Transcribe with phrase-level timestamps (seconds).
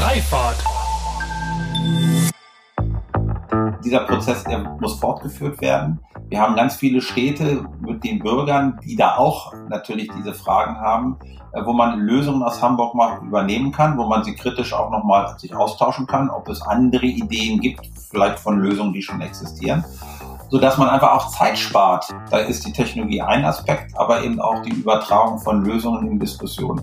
[0.00, 0.56] Freifahrt.
[3.84, 4.44] Dieser Prozess
[4.80, 6.00] muss fortgeführt werden.
[6.30, 11.18] Wir haben ganz viele Städte mit den Bürgern, die da auch natürlich diese Fragen haben,
[11.52, 15.38] äh, wo man Lösungen aus Hamburg mal übernehmen kann, wo man sie kritisch auch nochmal
[15.38, 19.84] sich austauschen kann, ob es andere Ideen gibt, vielleicht von Lösungen, die schon existieren
[20.50, 22.08] so dass man einfach auch Zeit spart.
[22.28, 26.82] Da ist die Technologie ein Aspekt, aber eben auch die Übertragung von Lösungen in Diskussionen.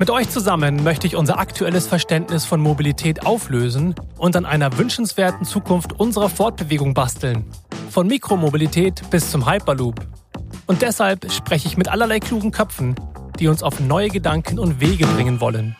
[0.00, 5.44] Mit euch zusammen möchte ich unser aktuelles Verständnis von Mobilität auflösen und an einer wünschenswerten
[5.44, 7.44] Zukunft unserer Fortbewegung basteln.
[7.90, 10.00] Von Mikromobilität bis zum Hyperloop.
[10.66, 12.94] Und deshalb spreche ich mit allerlei klugen Köpfen,
[13.38, 15.76] die uns auf neue Gedanken und Wege bringen wollen.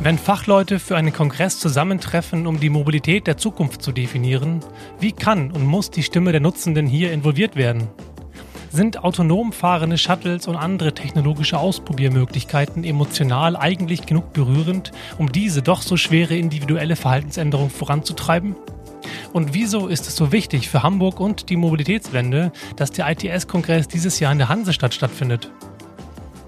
[0.00, 4.60] Wenn Fachleute für einen Kongress zusammentreffen, um die Mobilität der Zukunft zu definieren,
[4.98, 7.88] wie kann und muss die Stimme der Nutzenden hier involviert werden?
[8.70, 15.80] Sind autonom fahrende Shuttles und andere technologische Ausprobiermöglichkeiten emotional eigentlich genug berührend, um diese doch
[15.80, 18.56] so schwere individuelle Verhaltensänderung voranzutreiben?
[19.32, 24.20] Und wieso ist es so wichtig für Hamburg und die Mobilitätswende, dass der ITS-Kongress dieses
[24.20, 25.50] Jahr in der Hansestadt stattfindet?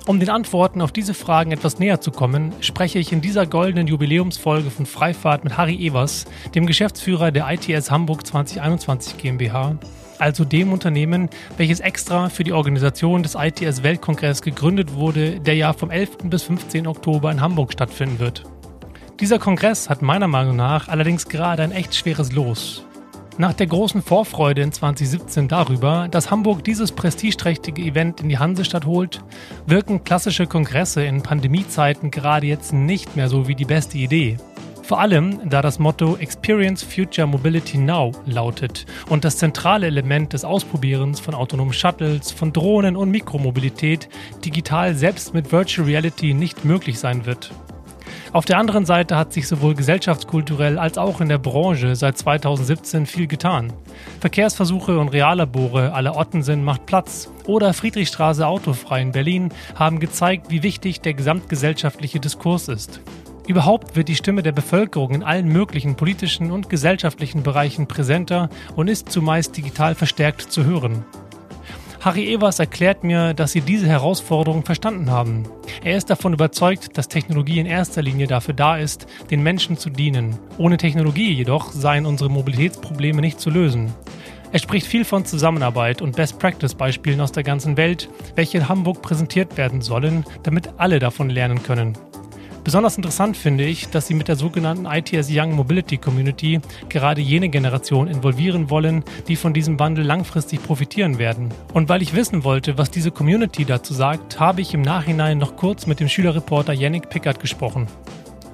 [0.06, 3.86] Um den Antworten auf diese Fragen etwas näher zu kommen, spreche ich in dieser goldenen
[3.86, 9.76] Jubiläumsfolge von Freifahrt mit Harry Evers, dem Geschäftsführer der ITS Hamburg 2021 GmbH,
[10.20, 15.72] also dem Unternehmen, welches extra für die Organisation des ITS Weltkongress gegründet wurde, der ja
[15.72, 16.18] vom 11.
[16.24, 16.86] bis 15.
[16.86, 18.44] Oktober in Hamburg stattfinden wird.
[19.20, 22.84] Dieser Kongress hat meiner Meinung nach allerdings gerade ein echt schweres Los.
[23.38, 28.84] Nach der großen Vorfreude in 2017 darüber, dass Hamburg dieses prestigeträchtige Event in die Hansestadt
[28.84, 29.22] holt,
[29.66, 34.36] wirken klassische Kongresse in Pandemiezeiten gerade jetzt nicht mehr so wie die beste Idee.
[34.90, 40.44] Vor allem, da das Motto Experience Future Mobility Now lautet und das zentrale Element des
[40.44, 44.08] Ausprobierens von autonomen Shuttles, von Drohnen und Mikromobilität
[44.44, 47.52] digital selbst mit Virtual Reality nicht möglich sein wird.
[48.32, 53.06] Auf der anderen Seite hat sich sowohl gesellschaftskulturell als auch in der Branche seit 2017
[53.06, 53.72] viel getan.
[54.18, 60.64] Verkehrsversuche und Reallabore aller Ottensen macht Platz oder Friedrichstraße autofrei in Berlin haben gezeigt, wie
[60.64, 63.00] wichtig der gesamtgesellschaftliche Diskurs ist.
[63.50, 68.86] Überhaupt wird die Stimme der Bevölkerung in allen möglichen politischen und gesellschaftlichen Bereichen präsenter und
[68.86, 71.04] ist zumeist digital verstärkt zu hören.
[72.00, 75.48] Harry Evers erklärt mir, dass sie diese Herausforderung verstanden haben.
[75.82, 79.90] Er ist davon überzeugt, dass Technologie in erster Linie dafür da ist, den Menschen zu
[79.90, 80.38] dienen.
[80.56, 83.92] Ohne Technologie jedoch seien unsere Mobilitätsprobleme nicht zu lösen.
[84.52, 89.56] Er spricht viel von Zusammenarbeit und Best-Practice-Beispielen aus der ganzen Welt, welche in Hamburg präsentiert
[89.56, 91.98] werden sollen, damit alle davon lernen können.
[92.62, 97.48] Besonders interessant finde ich, dass sie mit der sogenannten ITS Young Mobility Community gerade jene
[97.48, 101.48] Generation involvieren wollen, die von diesem Wandel langfristig profitieren werden.
[101.72, 105.56] Und weil ich wissen wollte, was diese Community dazu sagt, habe ich im Nachhinein noch
[105.56, 107.86] kurz mit dem Schülerreporter Yannick Pickard gesprochen.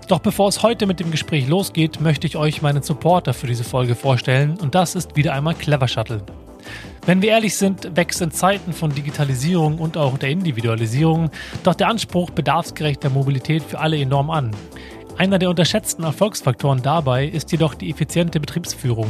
[0.09, 3.65] Doch bevor es heute mit dem Gespräch losgeht, möchte ich euch meinen Supporter für diese
[3.65, 6.22] Folge vorstellen und das ist wieder einmal Clever Shuttle.
[7.06, 11.31] Wenn wir ehrlich sind, wächst in Zeiten von Digitalisierung und auch der Individualisierung
[11.62, 14.50] doch der Anspruch bedarfsgerechter Mobilität für alle enorm an.
[15.16, 19.09] Einer der unterschätzten Erfolgsfaktoren dabei ist jedoch die effiziente Betriebsführung.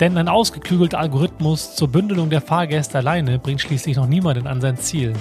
[0.00, 4.76] Denn ein ausgeklügelter Algorithmus zur Bündelung der Fahrgäste alleine bringt schließlich noch niemanden an sein
[4.76, 5.12] Ziel.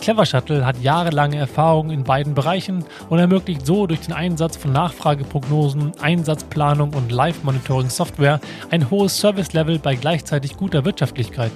[0.00, 4.72] Clever Shuttle hat jahrelange Erfahrung in beiden Bereichen und ermöglicht so durch den Einsatz von
[4.72, 11.52] Nachfrageprognosen, Einsatzplanung und Live-Monitoring-Software ein hohes Service-Level bei gleichzeitig guter Wirtschaftlichkeit.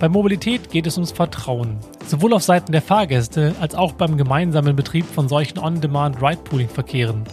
[0.00, 4.74] Bei Mobilität geht es ums Vertrauen, sowohl auf Seiten der Fahrgäste als auch beim gemeinsamen
[4.74, 7.24] Betrieb von solchen On-Demand-Ride-Pooling-Verkehren.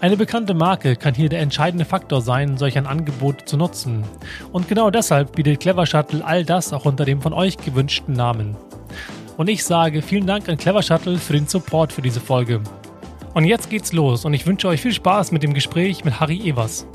[0.00, 4.04] Eine bekannte Marke kann hier der entscheidende Faktor sein, solch ein Angebot zu nutzen.
[4.52, 8.56] Und genau deshalb bietet Clever Shuttle all das auch unter dem von euch gewünschten Namen.
[9.36, 12.60] Und ich sage vielen Dank an Clever Shuttle für den Support für diese Folge.
[13.34, 16.38] Und jetzt geht's los und ich wünsche euch viel Spaß mit dem Gespräch mit Harry
[16.48, 16.86] Evers.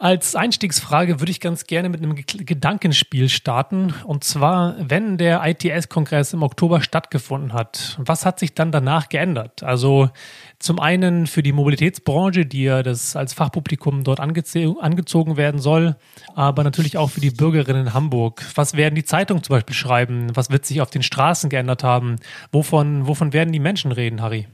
[0.00, 3.92] Als Einstiegsfrage würde ich ganz gerne mit einem Gedankenspiel starten.
[4.04, 9.64] Und zwar, wenn der ITS-Kongress im Oktober stattgefunden hat, was hat sich dann danach geändert?
[9.64, 10.08] Also
[10.60, 15.96] zum einen für die Mobilitätsbranche, die ja das als Fachpublikum dort angezogen werden soll,
[16.36, 18.44] aber natürlich auch für die Bürgerinnen in Hamburg.
[18.54, 20.28] Was werden die Zeitungen zum Beispiel schreiben?
[20.34, 22.16] Was wird sich auf den Straßen geändert haben?
[22.52, 24.46] Wovon, wovon werden die Menschen reden, Harry?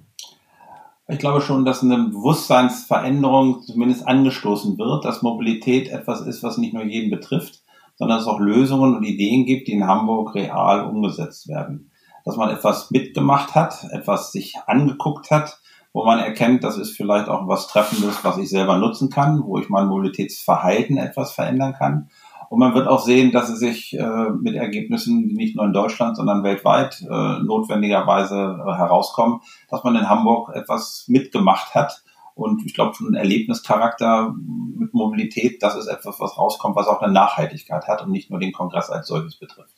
[1.07, 6.73] Ich glaube schon, dass eine Bewusstseinsveränderung zumindest angestoßen wird, dass Mobilität etwas ist, was nicht
[6.73, 7.63] nur jeden betrifft,
[7.97, 11.91] sondern es auch Lösungen und Ideen gibt, die in Hamburg real umgesetzt werden.
[12.25, 15.61] Dass man etwas mitgemacht hat, etwas sich angeguckt hat,
[15.93, 19.59] wo man erkennt, das ist vielleicht auch was Treffendes, was ich selber nutzen kann, wo
[19.59, 22.09] ich mein Mobilitätsverhalten etwas verändern kann.
[22.55, 25.73] Und man wird auch sehen, dass es sich äh, mit Ergebnissen, die nicht nur in
[25.73, 32.05] Deutschland, sondern weltweit äh, notwendigerweise äh, herauskommen, dass man in Hamburg etwas mitgemacht hat.
[32.37, 34.37] Und ich glaube, schon ein Erlebnischarakter
[34.77, 38.39] mit Mobilität, das ist etwas, was rauskommt, was auch eine Nachhaltigkeit hat und nicht nur
[38.39, 39.74] den Kongress als solches betrifft.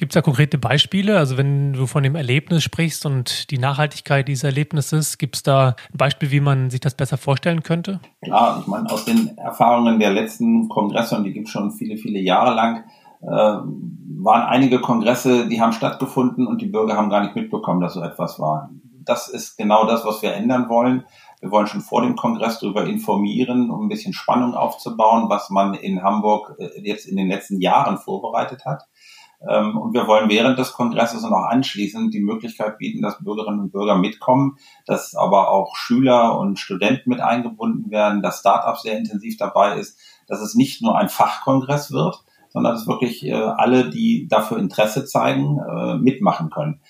[0.00, 1.18] Gibt es da konkrete Beispiele?
[1.18, 5.76] Also wenn du von dem Erlebnis sprichst und die Nachhaltigkeit dieses Erlebnisses, gibt es da
[5.92, 8.00] ein Beispiel, wie man sich das besser vorstellen könnte?
[8.22, 11.98] Klar, ich meine, aus den Erfahrungen der letzten Kongresse, und die gibt es schon viele,
[11.98, 12.84] viele Jahre lang,
[13.20, 17.92] äh, waren einige Kongresse, die haben stattgefunden und die Bürger haben gar nicht mitbekommen, dass
[17.92, 18.70] so etwas war.
[19.04, 21.04] Das ist genau das, was wir ändern wollen.
[21.40, 25.74] Wir wollen schon vor dem Kongress darüber informieren, um ein bisschen Spannung aufzubauen, was man
[25.74, 28.84] in Hamburg äh, jetzt in den letzten Jahren vorbereitet hat.
[29.48, 33.60] Ähm, und wir wollen während des Kongresses und auch anschließend die Möglichkeit bieten, dass Bürgerinnen
[33.60, 38.98] und Bürger mitkommen, dass aber auch Schüler und Studenten mit eingebunden werden, dass Startups sehr
[38.98, 43.90] intensiv dabei ist, dass es nicht nur ein Fachkongress wird, sondern dass wirklich äh, alle,
[43.90, 46.80] die dafür Interesse zeigen, äh, mitmachen können.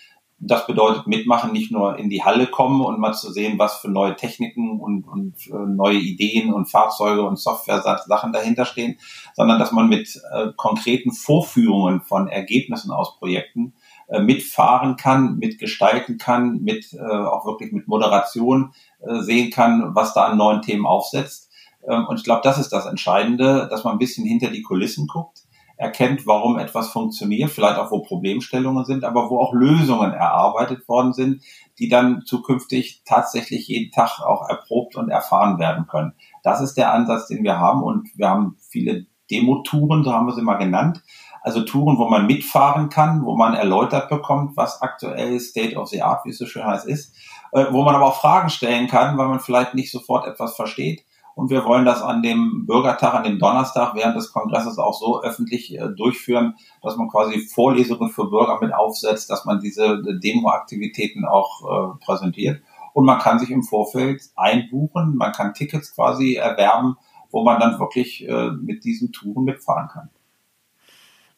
[0.42, 3.90] Das bedeutet mitmachen, nicht nur in die Halle kommen und mal zu sehen, was für
[3.90, 8.98] neue Techniken und, und äh, neue Ideen und Fahrzeuge und Software-Sachen dahinter stehen,
[9.34, 13.74] sondern dass man mit äh, konkreten Vorführungen von Ergebnissen aus Projekten
[14.08, 20.14] äh, mitfahren kann, mitgestalten kann, mit äh, auch wirklich mit Moderation äh, sehen kann, was
[20.14, 21.50] da an neuen Themen aufsetzt.
[21.86, 25.06] Ähm, und ich glaube, das ist das Entscheidende, dass man ein bisschen hinter die Kulissen
[25.06, 25.42] guckt
[25.80, 31.14] erkennt, warum etwas funktioniert, vielleicht auch wo Problemstellungen sind, aber wo auch Lösungen erarbeitet worden
[31.14, 31.42] sind,
[31.78, 36.12] die dann zukünftig tatsächlich jeden Tag auch erprobt und erfahren werden können.
[36.42, 40.34] Das ist der Ansatz, den wir haben und wir haben viele Demo-Touren, so haben wir
[40.34, 41.02] sie mal genannt.
[41.40, 46.02] Also Touren, wo man mitfahren kann, wo man erläutert bekommt, was aktuell State of the
[46.02, 47.16] Art, wie es so schön heißt, ist,
[47.52, 51.06] äh, wo man aber auch Fragen stellen kann, weil man vielleicht nicht sofort etwas versteht
[51.40, 55.22] und wir wollen das an dem Bürgertag, an dem Donnerstag während des Kongresses auch so
[55.22, 61.24] öffentlich äh, durchführen, dass man quasi Vorlesungen für Bürger mit aufsetzt, dass man diese Demo-Aktivitäten
[61.24, 62.60] auch äh, präsentiert.
[62.92, 66.96] Und man kann sich im Vorfeld einbuchen, man kann Tickets quasi erwerben,
[67.30, 70.10] wo man dann wirklich äh, mit diesen Touren mitfahren kann.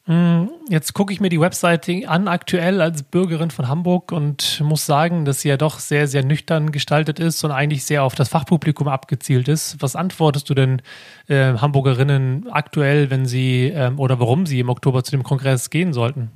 [0.05, 4.85] Hm, jetzt gucke ich mir die Webseite an, aktuell als Bürgerin von Hamburg und muss
[4.85, 8.27] sagen, dass sie ja doch sehr, sehr nüchtern gestaltet ist und eigentlich sehr auf das
[8.27, 9.77] Fachpublikum abgezielt ist.
[9.79, 10.81] Was antwortest du denn
[11.29, 15.93] äh, Hamburgerinnen aktuell, wenn sie ähm, oder warum sie im Oktober zu dem Kongress gehen
[15.93, 16.31] sollten?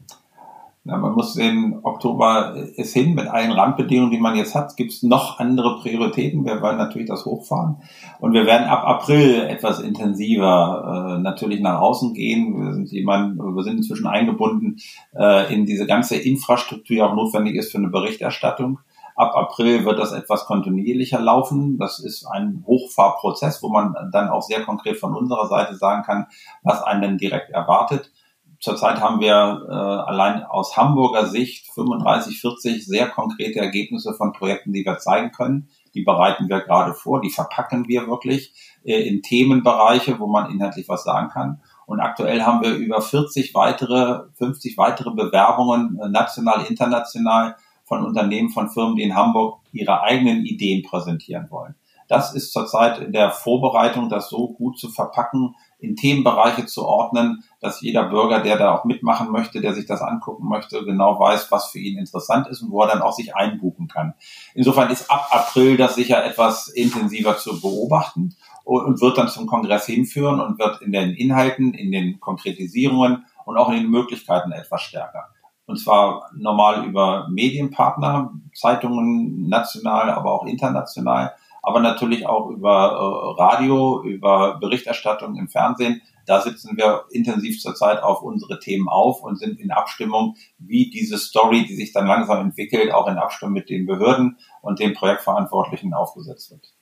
[0.87, 4.77] Ja, man muss sehen, Oktober ist hin mit allen Randbedingungen, die man jetzt hat.
[4.77, 6.45] Gibt es noch andere Prioritäten?
[6.45, 7.81] Wir wollen natürlich das hochfahren.
[8.21, 12.63] Und wir werden ab April etwas intensiver äh, natürlich nach außen gehen.
[12.63, 14.77] Wir sind jemand, wir sind inzwischen eingebunden
[15.13, 18.79] äh, in diese ganze Infrastruktur, die auch notwendig ist für eine Berichterstattung.
[19.17, 21.77] Ab April wird das etwas kontinuierlicher laufen.
[21.79, 26.27] Das ist ein Hochfahrprozess, wo man dann auch sehr konkret von unserer Seite sagen kann,
[26.63, 28.11] was einen denn direkt erwartet
[28.59, 34.73] zurzeit haben wir äh, allein aus Hamburger Sicht 35, 40 sehr konkrete Ergebnisse von Projekten,
[34.73, 35.69] die wir zeigen können.
[35.93, 40.87] Die bereiten wir gerade vor, die verpacken wir wirklich äh, in Themenbereiche, wo man inhaltlich
[40.89, 41.61] was sagen kann.
[41.85, 47.55] Und aktuell haben wir über 40 weitere, 50 weitere Bewerbungen, äh, national, international,
[47.87, 51.75] von Unternehmen, von Firmen, die in Hamburg ihre eigenen Ideen präsentieren wollen.
[52.09, 57.43] Das ist zurzeit in der Vorbereitung, das so gut zu verpacken, in Themenbereiche zu ordnen,
[57.59, 61.51] dass jeder Bürger, der da auch mitmachen möchte, der sich das angucken möchte, genau weiß,
[61.51, 64.13] was für ihn interessant ist und wo er dann auch sich einbuchen kann.
[64.55, 69.85] Insofern ist ab April das sicher etwas intensiver zu beobachten und wird dann zum Kongress
[69.85, 74.81] hinführen und wird in den Inhalten, in den Konkretisierungen und auch in den Möglichkeiten etwas
[74.81, 75.29] stärker.
[75.67, 81.33] Und zwar normal über Medienpartner, Zeitungen national, aber auch international
[81.67, 86.01] aber natürlich auch über äh, Radio, über Berichterstattung im Fernsehen.
[86.25, 91.17] Da sitzen wir intensiv zurzeit auf unsere Themen auf und sind in Abstimmung, wie diese
[91.17, 95.93] Story, die sich dann langsam entwickelt, auch in Abstimmung mit den Behörden und den Projektverantwortlichen
[95.93, 96.73] aufgesetzt wird.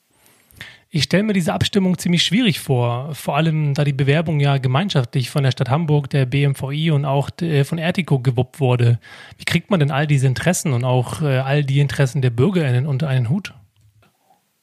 [0.88, 5.30] Ich stelle mir diese Abstimmung ziemlich schwierig vor, vor allem da die Bewerbung ja gemeinschaftlich
[5.30, 9.00] von der Stadt Hamburg, der BMVI und auch äh, von Ertico gewuppt wurde.
[9.36, 12.86] Wie kriegt man denn all diese Interessen und auch äh, all die Interessen der BürgerInnen
[12.86, 13.52] unter einen Hut?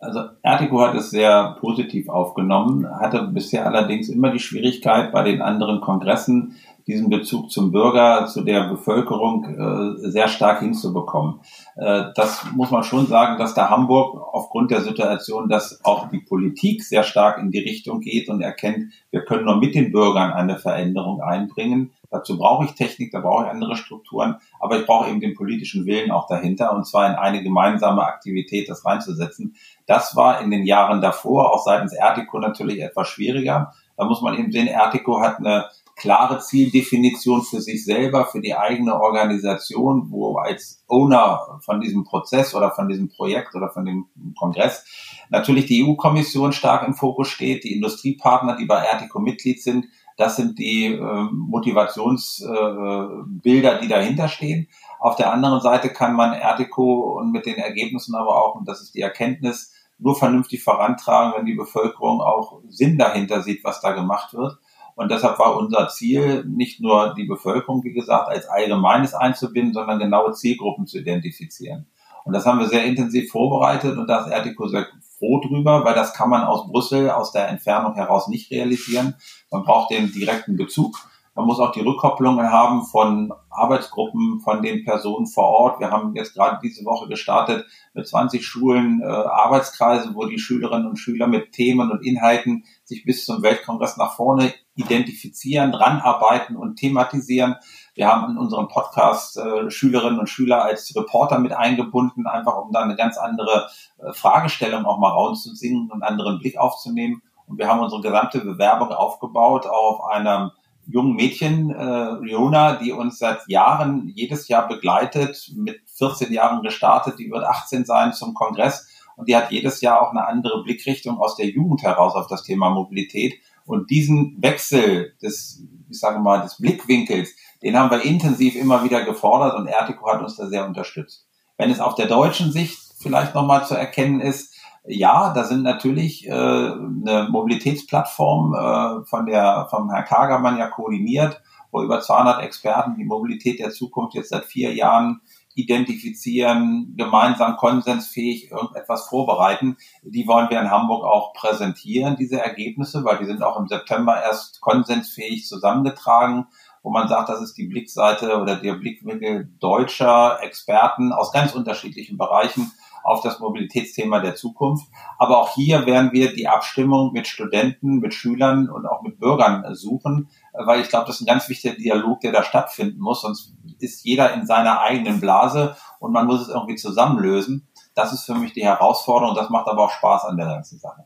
[0.04, 5.42] Also Ertico hat es sehr positiv aufgenommen, hatte bisher allerdings immer die Schwierigkeit bei den
[5.42, 6.56] anderen Kongressen,
[6.88, 11.40] diesen Bezug zum Bürger, zu der Bevölkerung äh, sehr stark hinzubekommen.
[11.78, 16.20] Äh, das muss man schon sagen, dass da Hamburg aufgrund der Situation, dass auch die
[16.20, 20.34] Politik sehr stark in die Richtung geht und erkennt, wir können nur mit den Bürgern
[20.34, 21.92] eine Veränderung einbringen.
[22.14, 25.88] Dazu brauche ich Technik, da brauche ich andere Strukturen, aber ich brauche eben den politischen
[25.88, 29.56] Willen auch dahinter und zwar in eine gemeinsame Aktivität das reinzusetzen.
[29.88, 33.74] Das war in den Jahren davor, auch seitens Ertico natürlich etwas schwieriger.
[33.98, 35.66] Da muss man eben sehen, Ertico hat eine
[35.96, 42.54] klare Zieldefinition für sich selber, für die eigene Organisation, wo als Owner von diesem Prozess
[42.54, 44.06] oder von diesem Projekt oder von dem
[44.38, 44.86] Kongress
[45.30, 50.36] natürlich die EU-Kommission stark im Fokus steht, die Industriepartner, die bei Ertico Mitglied sind, das
[50.36, 54.68] sind die äh, Motivationsbilder, äh, die dahinter stehen.
[55.00, 58.82] Auf der anderen Seite kann man Ertico und mit den Ergebnissen aber auch, und das
[58.82, 63.92] ist die Erkenntnis, nur vernünftig vorantragen, wenn die Bevölkerung auch Sinn dahinter sieht, was da
[63.92, 64.58] gemacht wird.
[64.96, 70.00] Und deshalb war unser Ziel, nicht nur die Bevölkerung, wie gesagt, als Allgemeines einzubinden, sondern
[70.00, 71.88] genaue Zielgruppen zu identifizieren.
[72.26, 74.86] Und das haben wir sehr intensiv vorbereitet und da ist Ertico sehr
[75.24, 79.16] froh drüber, weil das kann man aus Brüssel, aus der Entfernung heraus nicht realisieren.
[79.50, 80.98] Man braucht den direkten Bezug.
[81.36, 85.80] Man muss auch die Rückkopplungen haben von Arbeitsgruppen, von den Personen vor Ort.
[85.80, 90.88] Wir haben jetzt gerade diese Woche gestartet mit 20 Schulen äh, Arbeitskreise, wo die Schülerinnen
[90.88, 96.76] und Schüler mit Themen und Inhalten sich bis zum Weltkongress nach vorne identifizieren, ranarbeiten und
[96.76, 97.56] thematisieren.
[97.96, 102.72] Wir haben in unserem Podcast äh, Schülerinnen und Schüler als Reporter mit eingebunden, einfach um
[102.72, 103.68] da eine ganz andere
[104.00, 107.22] äh, Fragestellung auch mal rauszusingen und einen anderen Blick aufzunehmen.
[107.48, 110.52] Und wir haben unsere gesamte Bewerbung aufgebaut auf einem
[110.88, 117.20] jungen Mädchen, äh, Riona, die uns seit Jahren jedes Jahr begleitet, mit 14 Jahren gestartet,
[117.20, 121.20] die wird 18 sein zum Kongress und die hat jedes Jahr auch eine andere Blickrichtung
[121.20, 123.36] aus der Jugend heraus auf das Thema Mobilität.
[123.66, 129.04] Und diesen Wechsel des, ich sage mal, des Blickwinkels, den haben wir intensiv immer wieder
[129.06, 131.28] gefordert und Ertico hat uns da sehr unterstützt.
[131.58, 136.28] Wenn es auf der deutschen Sicht vielleicht nochmal zu erkennen ist, ja, da sind natürlich
[136.28, 142.96] äh, eine Mobilitätsplattform äh, von der vom Herrn Kagermann ja koordiniert, wo über 200 Experten
[142.96, 145.22] die Mobilität der Zukunft jetzt seit vier Jahren
[145.56, 149.78] identifizieren, gemeinsam konsensfähig irgendetwas vorbereiten.
[150.04, 154.22] Die wollen wir in Hamburg auch präsentieren, diese Ergebnisse, weil die sind auch im September
[154.22, 156.48] erst konsensfähig zusammengetragen,
[156.82, 162.18] wo man sagt, das ist die Blickseite oder der Blickwinkel deutscher Experten aus ganz unterschiedlichen
[162.18, 162.72] Bereichen
[163.04, 164.88] auf das Mobilitätsthema der Zukunft.
[165.18, 169.76] Aber auch hier werden wir die Abstimmung mit Studenten, mit Schülern und auch mit Bürgern
[169.76, 173.22] suchen, weil ich glaube, das ist ein ganz wichtiger Dialog, der da stattfinden muss.
[173.22, 177.68] Sonst ist jeder in seiner eigenen Blase und man muss es irgendwie zusammenlösen.
[177.96, 179.36] Das ist für mich die Herausforderung.
[179.36, 181.04] Das macht aber auch Spaß an der ganzen Sache.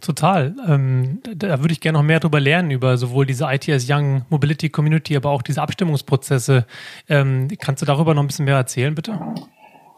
[0.00, 0.54] Total.
[0.68, 4.68] Ähm, da würde ich gerne noch mehr darüber lernen, über sowohl diese ITS Young Mobility
[4.68, 6.66] Community, aber auch diese Abstimmungsprozesse.
[7.08, 9.18] Ähm, kannst du darüber noch ein bisschen mehr erzählen, bitte?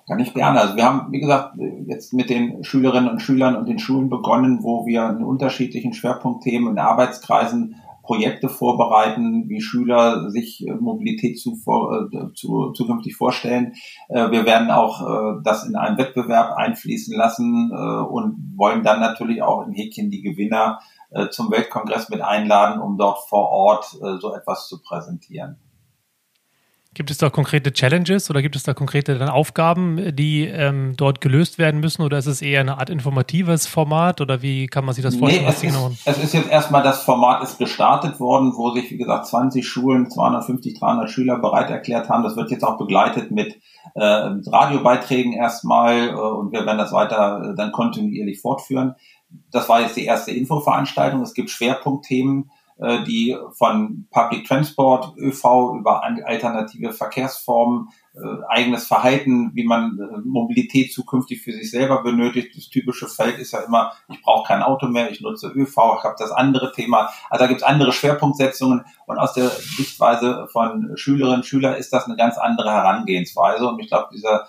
[0.08, 0.60] Kann ich gerne.
[0.60, 4.60] Also wir haben, wie gesagt, jetzt mit den Schülerinnen und Schülern und den Schulen begonnen,
[4.62, 7.76] wo wir in unterschiedlichen Schwerpunktthemen und Arbeitskreisen
[8.08, 13.74] Projekte vorbereiten, wie Schüler sich äh, Mobilität zu, äh, zu, zukünftig vorstellen.
[14.08, 19.66] Äh, wir werden auch das in einen Wettbewerb einfließen lassen und wollen dann natürlich auch
[19.66, 20.80] in Häkchen die Gewinner
[21.30, 23.84] zum Weltkongress mit einladen, um dort vor Ort
[24.20, 25.56] so etwas zu präsentieren.
[26.94, 31.20] Gibt es da konkrete Challenges oder gibt es da konkrete dann Aufgaben, die ähm, dort
[31.20, 34.94] gelöst werden müssen oder ist es eher eine Art informatives Format oder wie kann man
[34.94, 35.44] sich das vorstellen?
[35.44, 38.90] Nee, es, ist, genau es ist jetzt erstmal, das Format ist gestartet worden, wo sich,
[38.90, 42.24] wie gesagt, 20 Schulen, 250, 300 Schüler bereit erklärt haben.
[42.24, 43.60] Das wird jetzt auch begleitet mit,
[43.94, 48.94] äh, mit Radiobeiträgen erstmal äh, und wir werden das weiter äh, dann kontinuierlich fortführen.
[49.50, 51.20] Das war jetzt die erste Infoveranstaltung.
[51.20, 59.50] Es gibt Schwerpunktthemen äh, die von Public Transport, ÖV über alternative Verkehrsformen, äh, eigenes Verhalten,
[59.54, 62.56] wie man äh, Mobilität zukünftig für sich selber benötigt.
[62.56, 66.04] Das typische Feld ist ja immer, ich brauche kein Auto mehr, ich nutze ÖV, ich
[66.04, 67.10] habe das andere Thema.
[67.30, 71.92] Also da gibt es andere Schwerpunktsetzungen und aus der Sichtweise von Schülerinnen und Schülern ist
[71.92, 73.66] das eine ganz andere Herangehensweise.
[73.66, 74.46] Und ich glaube, dieser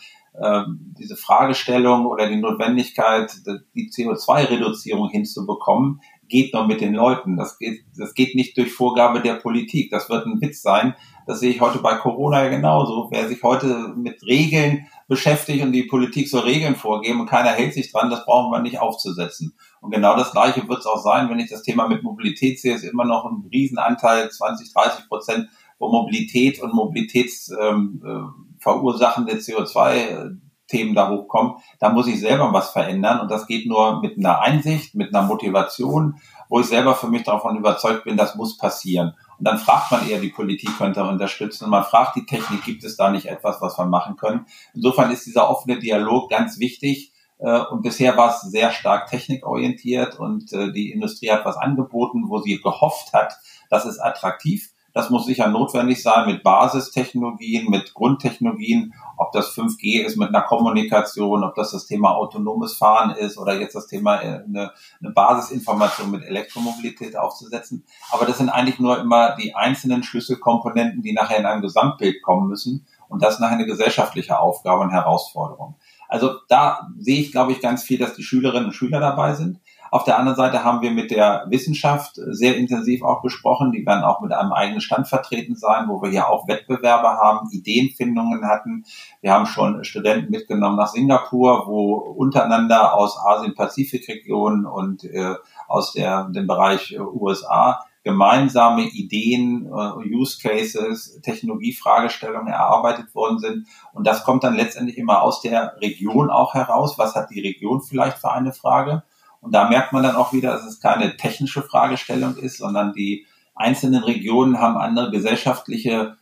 [0.97, 3.33] diese Fragestellung oder die Notwendigkeit,
[3.75, 7.35] die CO2-Reduzierung hinzubekommen, geht nur mit den Leuten.
[7.35, 9.91] Das geht, das geht nicht durch Vorgabe der Politik.
[9.91, 10.95] Das wird ein Witz sein.
[11.27, 13.09] Das sehe ich heute bei Corona genauso.
[13.11, 17.73] Wer sich heute mit Regeln beschäftigt und die Politik soll Regeln vorgeben und keiner hält
[17.73, 19.53] sich dran, das brauchen wir nicht aufzusetzen.
[19.81, 22.75] Und genau das Gleiche wird es auch sein, wenn ich das Thema mit Mobilität sehe,
[22.75, 30.37] ist immer noch ein Riesenanteil, 20, 30 Prozent, wo Mobilität und Mobilitätsverursachen ähm, äh, CO2
[30.69, 34.39] Themen da hochkommen, da muss ich selber was verändern und das geht nur mit einer
[34.41, 36.15] Einsicht, mit einer Motivation,
[36.47, 39.15] wo ich selber für mich davon überzeugt bin, das muss passieren.
[39.37, 42.83] Und dann fragt man eher, die Politik könnte unterstützen und man fragt die Technik, gibt
[42.83, 44.45] es da nicht etwas, was wir machen können.
[44.73, 47.13] Insofern ist dieser offene Dialog ganz wichtig.
[47.39, 52.25] Äh, und bisher war es sehr stark technikorientiert und äh, die Industrie hat was angeboten,
[52.27, 53.37] wo sie gehofft hat,
[53.69, 54.71] das ist attraktiv.
[54.93, 60.41] Das muss sicher notwendig sein mit Basistechnologien, mit Grundtechnologien, ob das 5G ist mit einer
[60.41, 65.11] Kommunikation, ob das das Thema autonomes Fahren ist oder jetzt das Thema äh, eine, eine
[65.11, 67.85] Basisinformation mit Elektromobilität aufzusetzen.
[68.11, 72.47] Aber das sind eigentlich nur immer die einzelnen Schlüsselkomponenten, die nachher in einem Gesamtbild kommen
[72.47, 72.87] müssen.
[73.07, 75.75] Und das ist nachher eine gesellschaftliche Aufgabe und Herausforderung.
[76.07, 79.59] Also da sehe ich, glaube ich, ganz viel, dass die Schülerinnen und Schüler dabei sind.
[79.91, 83.71] Auf der anderen Seite haben wir mit der Wissenschaft sehr intensiv auch gesprochen.
[83.71, 87.49] Die werden auch mit einem eigenen Stand vertreten sein, wo wir hier auch Wettbewerbe haben,
[87.51, 88.85] Ideenfindungen hatten.
[89.21, 95.35] Wir haben schon Studenten mitgenommen nach Singapur, wo untereinander aus Asien-Pazifik-Regionen und äh,
[95.67, 103.67] aus der, dem Bereich äh, USA gemeinsame Ideen, äh, Use Cases, Technologiefragestellungen erarbeitet worden sind.
[103.93, 106.97] Und das kommt dann letztendlich immer aus der Region auch heraus.
[106.97, 109.03] Was hat die Region vielleicht für eine Frage?
[109.41, 113.25] Und da merkt man dann auch wieder, dass es keine technische Fragestellung ist, sondern die
[113.55, 116.17] einzelnen Regionen haben andere gesellschaftliche,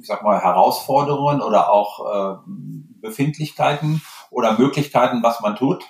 [0.00, 2.50] ich sag mal, Herausforderungen oder auch äh,
[3.00, 5.84] Befindlichkeiten oder Möglichkeiten, was man tut.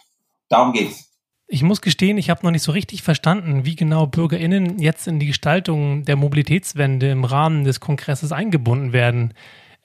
[0.49, 1.11] Darum geht's.
[1.53, 5.19] Ich muss gestehen, ich habe noch nicht so richtig verstanden, wie genau BürgerInnen jetzt in
[5.19, 9.35] die Gestaltung der Mobilitätswende im Rahmen des Kongresses eingebunden werden.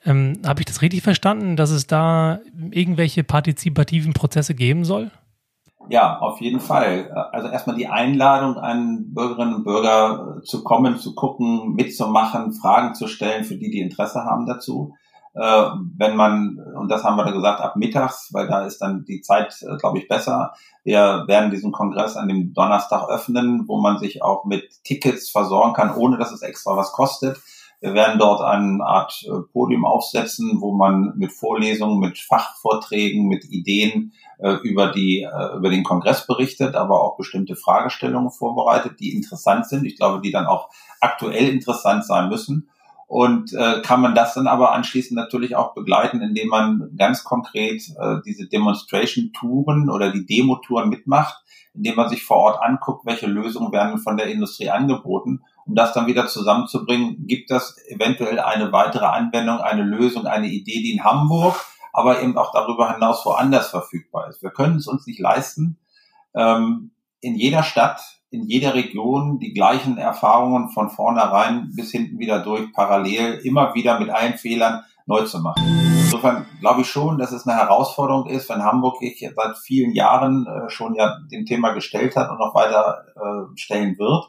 [0.04, 2.38] Ähm, habe ich das richtig verstanden, dass es da
[2.70, 5.10] irgendwelche partizipativen Prozesse geben soll?
[5.88, 7.10] Ja, auf jeden Fall.
[7.32, 13.06] Also erstmal die Einladung an Bürgerinnen und Bürger zu kommen, zu gucken, mitzumachen, Fragen zu
[13.06, 14.94] stellen, für die, die Interesse haben dazu.
[15.34, 19.04] Äh, wenn man, und das haben wir da gesagt, ab mittags, weil da ist dann
[19.04, 20.54] die Zeit, äh, glaube ich, besser.
[20.82, 25.74] Wir werden diesen Kongress an dem Donnerstag öffnen, wo man sich auch mit Tickets versorgen
[25.74, 27.38] kann, ohne dass es extra was kostet.
[27.80, 33.44] Wir werden dort eine Art äh, Podium aufsetzen, wo man mit Vorlesungen, mit Fachvorträgen, mit
[33.50, 39.14] Ideen äh, über die äh, über den Kongress berichtet, aber auch bestimmte Fragestellungen vorbereitet, die
[39.14, 39.84] interessant sind.
[39.84, 42.70] Ich glaube, die dann auch aktuell interessant sein müssen.
[43.08, 47.82] Und äh, kann man das dann aber anschließend natürlich auch begleiten, indem man ganz konkret
[48.00, 51.36] äh, diese Demonstration-Touren oder die Demo-Touren mitmacht,
[51.72, 55.92] indem man sich vor Ort anguckt, welche Lösungen werden von der Industrie angeboten um das
[55.92, 61.04] dann wieder zusammenzubringen, gibt das eventuell eine weitere Anwendung, eine Lösung, eine Idee, die in
[61.04, 61.56] Hamburg,
[61.92, 64.42] aber eben auch darüber hinaus woanders verfügbar ist.
[64.42, 65.78] Wir können es uns nicht leisten,
[66.34, 68.00] ähm, in jeder Stadt,
[68.30, 73.98] in jeder Region die gleichen Erfahrungen von vornherein bis hinten wieder durch, parallel, immer wieder
[73.98, 75.62] mit allen Fehlern neu zu machen.
[76.04, 80.46] Insofern glaube ich schon, dass es eine Herausforderung ist, wenn Hamburg sich seit vielen Jahren
[80.46, 84.26] äh, schon ja dem Thema gestellt hat und noch weiter äh, stellen wird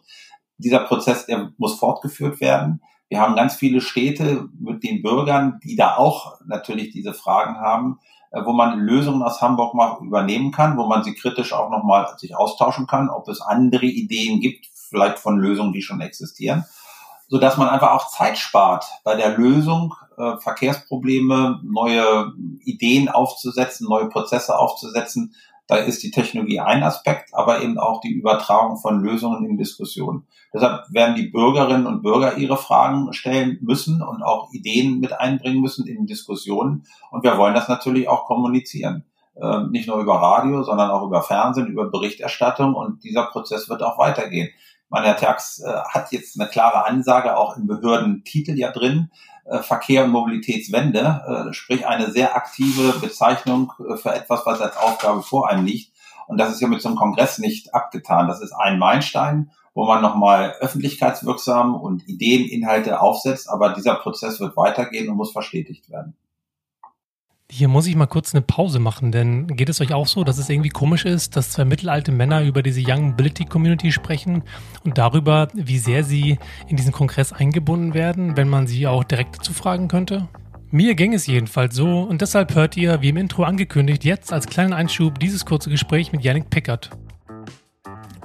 [0.57, 2.81] dieser Prozess, der muss fortgeführt werden.
[3.09, 7.99] Wir haben ganz viele Städte mit den Bürgern, die da auch natürlich diese Fragen haben,
[8.31, 12.07] äh, wo man Lösungen aus Hamburg mal übernehmen kann, wo man sie kritisch auch nochmal
[12.17, 16.65] sich austauschen kann, ob es andere Ideen gibt, vielleicht von Lösungen, die schon existieren,
[17.29, 23.87] so dass man einfach auch Zeit spart bei der Lösung, äh, Verkehrsprobleme, neue Ideen aufzusetzen,
[23.87, 25.33] neue Prozesse aufzusetzen,
[25.67, 30.25] da ist die Technologie ein Aspekt, aber eben auch die Übertragung von Lösungen in Diskussionen.
[30.53, 35.61] Deshalb werden die Bürgerinnen und Bürger ihre Fragen stellen müssen und auch Ideen mit einbringen
[35.61, 36.85] müssen in Diskussionen.
[37.11, 39.03] Und wir wollen das natürlich auch kommunizieren.
[39.39, 42.73] Ähm, nicht nur über Radio, sondern auch über Fernsehen, über Berichterstattung.
[42.73, 44.49] Und dieser Prozess wird auch weitergehen.
[44.89, 49.11] Mein Herr Terx äh, hat jetzt eine klare Ansage auch im Behördentitel ja drin.
[49.49, 54.75] Äh, Verkehr und Mobilitätswende, äh, sprich eine sehr aktive Bezeichnung äh, für etwas, was als
[54.75, 55.93] Aufgabe vor einem liegt.
[56.27, 58.27] Und das ist ja mit so einem Kongress nicht abgetan.
[58.27, 63.49] Das ist ein Meilenstein, wo man nochmal öffentlichkeitswirksam und Ideeninhalte aufsetzt.
[63.49, 66.17] Aber dieser Prozess wird weitergehen und muss verstetigt werden.
[67.49, 70.37] Hier muss ich mal kurz eine Pause machen, denn geht es euch auch so, dass
[70.37, 74.43] es irgendwie komisch ist, dass zwei mittelalte Männer über diese Young Mobility Community sprechen
[74.83, 79.37] und darüber, wie sehr sie in diesen Kongress eingebunden werden, wenn man sie auch direkt
[79.37, 80.27] dazu fragen könnte?
[80.71, 84.47] Mir ging es jedenfalls so und deshalb hört ihr, wie im Intro angekündigt, jetzt als
[84.47, 86.89] kleinen Einschub dieses kurze Gespräch mit Yannick Pickert.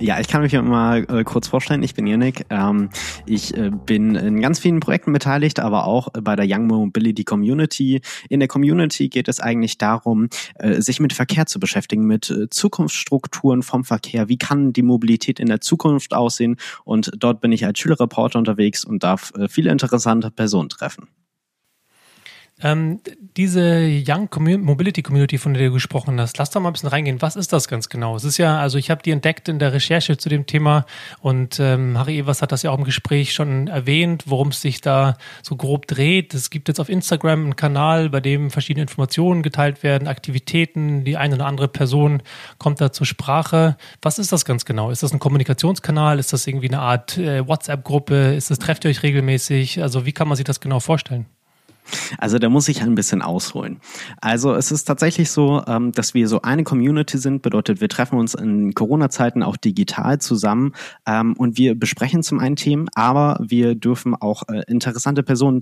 [0.01, 1.83] Ja, ich kann mich mal äh, kurz vorstellen.
[1.83, 2.47] Ich bin Yannick.
[2.51, 2.89] Ähm,
[3.27, 8.01] ich äh, bin in ganz vielen Projekten beteiligt, aber auch bei der Young Mobility Community.
[8.29, 12.49] In der Community geht es eigentlich darum, äh, sich mit Verkehr zu beschäftigen, mit äh,
[12.51, 14.29] Zukunftsstrukturen vom Verkehr.
[14.29, 16.57] Wie kann die Mobilität in der Zukunft aussehen?
[16.85, 21.09] Und dort bin ich als Schülerreporter unterwegs und darf äh, viele interessante Personen treffen.
[22.63, 23.01] Ähm,
[23.37, 24.29] diese Young
[24.63, 27.21] Mobility Community, von der du gesprochen hast, lass doch mal ein bisschen reingehen.
[27.21, 28.15] Was ist das ganz genau?
[28.15, 30.87] Es ist ja, also ich habe die entdeckt in der Recherche zu dem Thema
[31.21, 34.81] und ähm, Harry Evers hat das ja auch im Gespräch schon erwähnt, worum es sich
[34.81, 36.35] da so grob dreht.
[36.35, 41.17] Es gibt jetzt auf Instagram einen Kanal, bei dem verschiedene Informationen geteilt werden, Aktivitäten, die
[41.17, 42.23] eine oder andere Person
[42.59, 43.77] kommt da zur Sprache.
[44.03, 44.91] Was ist das ganz genau?
[44.91, 46.19] Ist das ein Kommunikationskanal?
[46.19, 48.35] Ist das irgendwie eine Art äh, WhatsApp-Gruppe?
[48.35, 49.83] Ist das, trefft ihr euch regelmäßig?
[49.83, 51.27] Also wie kann man sich das genau vorstellen?
[52.19, 53.81] Also da muss ich ein bisschen ausholen.
[54.21, 58.19] Also es ist tatsächlich so, ähm, dass wir so eine Community sind, bedeutet, wir treffen
[58.19, 60.73] uns in Corona-Zeiten auch digital zusammen
[61.07, 65.61] ähm, und wir besprechen zum einen Themen, aber wir dürfen auch äh, interessante Personen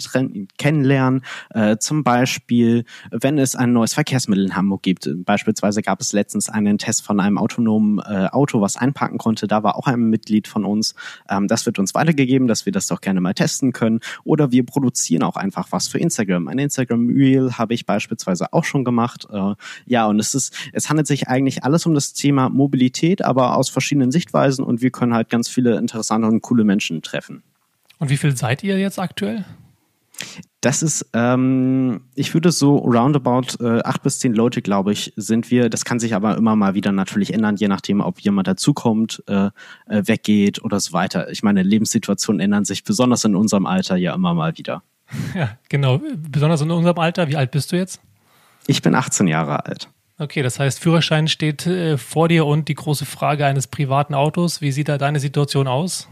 [0.58, 1.22] kennenlernen.
[1.50, 5.08] Äh, zum Beispiel, wenn es ein neues Verkehrsmittel in Hamburg gibt.
[5.24, 9.46] Beispielsweise gab es letztens einen Test von einem autonomen äh, Auto, was einparken konnte.
[9.46, 10.94] Da war auch ein Mitglied von uns.
[11.28, 14.00] Ähm, das wird uns weitergegeben, dass wir das doch gerne mal testen können.
[14.24, 15.98] Oder wir produzieren auch einfach was für.
[16.48, 19.26] Ein Instagram Reel habe ich beispielsweise auch schon gemacht.
[19.32, 19.54] Äh,
[19.86, 23.68] ja, und es ist, es handelt sich eigentlich alles um das Thema Mobilität, aber aus
[23.68, 27.42] verschiedenen Sichtweisen und wir können halt ganz viele interessante und coole Menschen treffen.
[27.98, 29.44] Und wie viel seid ihr jetzt aktuell?
[30.60, 35.50] Das ist, ähm, ich würde so roundabout äh, acht bis zehn Leute, glaube ich, sind
[35.50, 35.70] wir.
[35.70, 39.46] Das kann sich aber immer mal wieder natürlich ändern, je nachdem, ob jemand dazukommt, äh,
[39.86, 41.30] äh, weggeht oder so weiter.
[41.30, 44.82] Ich meine, Lebenssituationen ändern sich besonders in unserem Alter ja immer mal wieder.
[45.34, 46.00] Ja, genau.
[46.16, 47.28] Besonders in unserem Alter.
[47.28, 48.00] Wie alt bist du jetzt?
[48.66, 49.88] Ich bin 18 Jahre alt.
[50.18, 54.60] Okay, das heißt, Führerschein steht äh, vor dir und die große Frage eines privaten Autos.
[54.60, 56.08] Wie sieht da deine Situation aus?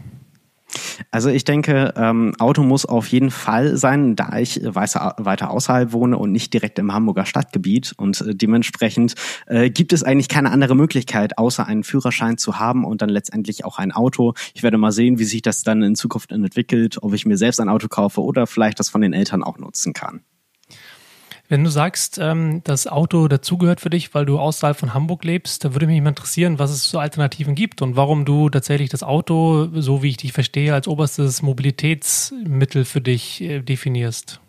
[1.11, 6.17] Also ich denke, ähm, Auto muss auf jeden Fall sein, da ich weiter, außerhalb wohne
[6.17, 7.93] und nicht direkt im Hamburger Stadtgebiet.
[7.97, 9.15] Und äh, dementsprechend
[9.47, 13.65] äh, gibt es eigentlich keine andere Möglichkeit, außer einen Führerschein zu haben und dann letztendlich
[13.65, 14.33] auch ein Auto.
[14.53, 17.59] Ich werde mal sehen, wie sich das dann in Zukunft entwickelt, ob ich mir selbst
[17.59, 20.21] ein Auto kaufe oder vielleicht das von den Eltern auch nutzen kann.
[21.51, 25.65] Wenn du sagst, ähm, das Auto dazugehört für dich, weil du außerhalb von Hamburg lebst,
[25.65, 29.01] da würde mich mal interessieren, was es so Alternativen gibt und warum du tatsächlich das
[29.01, 34.39] Auto, so wie ich dich verstehe, als oberstes Mobilitätsmittel für dich äh, definierst.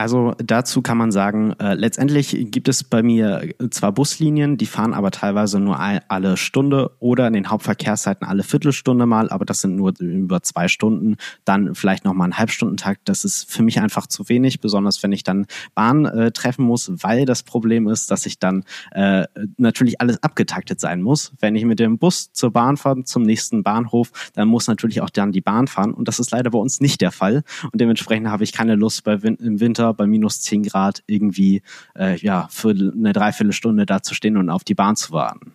[0.00, 4.94] Also dazu kann man sagen, äh, letztendlich gibt es bei mir zwar Buslinien, die fahren
[4.94, 9.76] aber teilweise nur alle Stunde oder in den Hauptverkehrszeiten alle Viertelstunde mal, aber das sind
[9.76, 13.10] nur über zwei Stunden, dann vielleicht nochmal einen Halbstundentakt.
[13.10, 16.90] Das ist für mich einfach zu wenig, besonders wenn ich dann Bahn äh, treffen muss,
[17.02, 19.26] weil das Problem ist, dass ich dann äh,
[19.58, 21.34] natürlich alles abgetaktet sein muss.
[21.40, 25.10] Wenn ich mit dem Bus zur Bahn fahre, zum nächsten Bahnhof, dann muss natürlich auch
[25.10, 28.28] dann die Bahn fahren und das ist leider bei uns nicht der Fall und dementsprechend
[28.28, 31.62] habe ich keine Lust bei, im Winter bei minus 10 Grad irgendwie
[31.96, 35.52] äh, ja, für eine Dreiviertelstunde da zu stehen und auf die Bahn zu warten.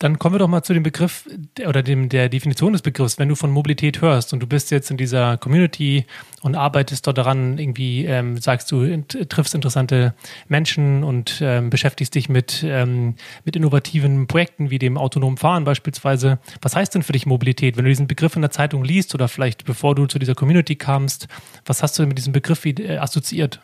[0.00, 1.28] Dann kommen wir doch mal zu dem Begriff
[1.66, 3.18] oder dem, der Definition des Begriffs.
[3.18, 6.06] Wenn du von Mobilität hörst und du bist jetzt in dieser Community
[6.40, 10.14] und arbeitest dort daran, irgendwie ähm, sagst du, triffst interessante
[10.48, 16.38] Menschen und ähm, beschäftigst dich mit, ähm, mit innovativen Projekten wie dem autonomen Fahren beispielsweise.
[16.62, 17.76] Was heißt denn für dich Mobilität?
[17.76, 20.76] Wenn du diesen Begriff in der Zeitung liest oder vielleicht bevor du zu dieser Community
[20.76, 21.28] kamst,
[21.66, 23.60] was hast du mit diesem Begriff äh, assoziiert?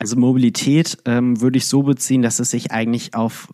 [0.00, 3.48] Also Mobilität ähm, würde ich so beziehen, dass es sich eigentlich auf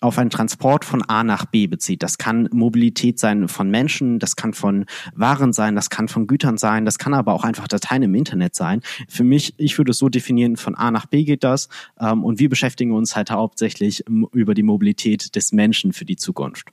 [0.00, 2.02] auf einen Transport von A nach B bezieht.
[2.02, 6.58] Das kann Mobilität sein von Menschen, das kann von Waren sein, das kann von Gütern
[6.58, 8.82] sein, das kann aber auch einfach Dateien im Internet sein.
[9.08, 11.68] Für mich, ich würde es so definieren, von A nach B geht das
[12.00, 16.68] ähm, und wir beschäftigen uns halt hauptsächlich über die Mobilität des Menschen für die Zukunft.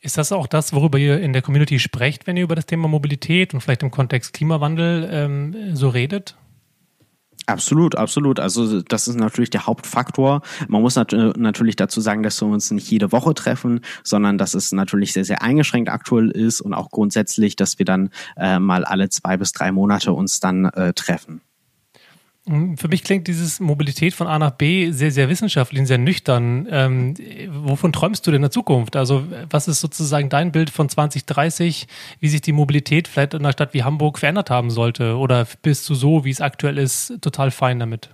[0.00, 2.86] Ist das auch das, worüber ihr in der Community sprecht, wenn ihr über das Thema
[2.86, 6.36] Mobilität und vielleicht im Kontext Klimawandel ähm, so redet?
[7.46, 8.40] Absolut, absolut.
[8.40, 10.42] Also das ist natürlich der Hauptfaktor.
[10.68, 14.54] Man muss nat natürlich dazu sagen, dass wir uns nicht jede Woche treffen, sondern dass
[14.54, 18.84] es natürlich sehr, sehr eingeschränkt aktuell ist und auch grundsätzlich, dass wir dann äh, mal
[18.84, 21.40] alle zwei bis drei Monate uns dann äh, treffen.
[22.76, 26.66] Für mich klingt dieses Mobilität von A nach B sehr, sehr wissenschaftlich und sehr nüchtern.
[26.70, 27.14] Ähm,
[27.50, 28.96] wovon träumst du denn in der Zukunft?
[28.96, 31.86] Also, was ist sozusagen dein Bild von 2030,
[32.20, 35.16] wie sich die Mobilität vielleicht in einer Stadt wie Hamburg verändert haben sollte?
[35.16, 38.10] Oder bist du so, wie es aktuell ist, total fein damit?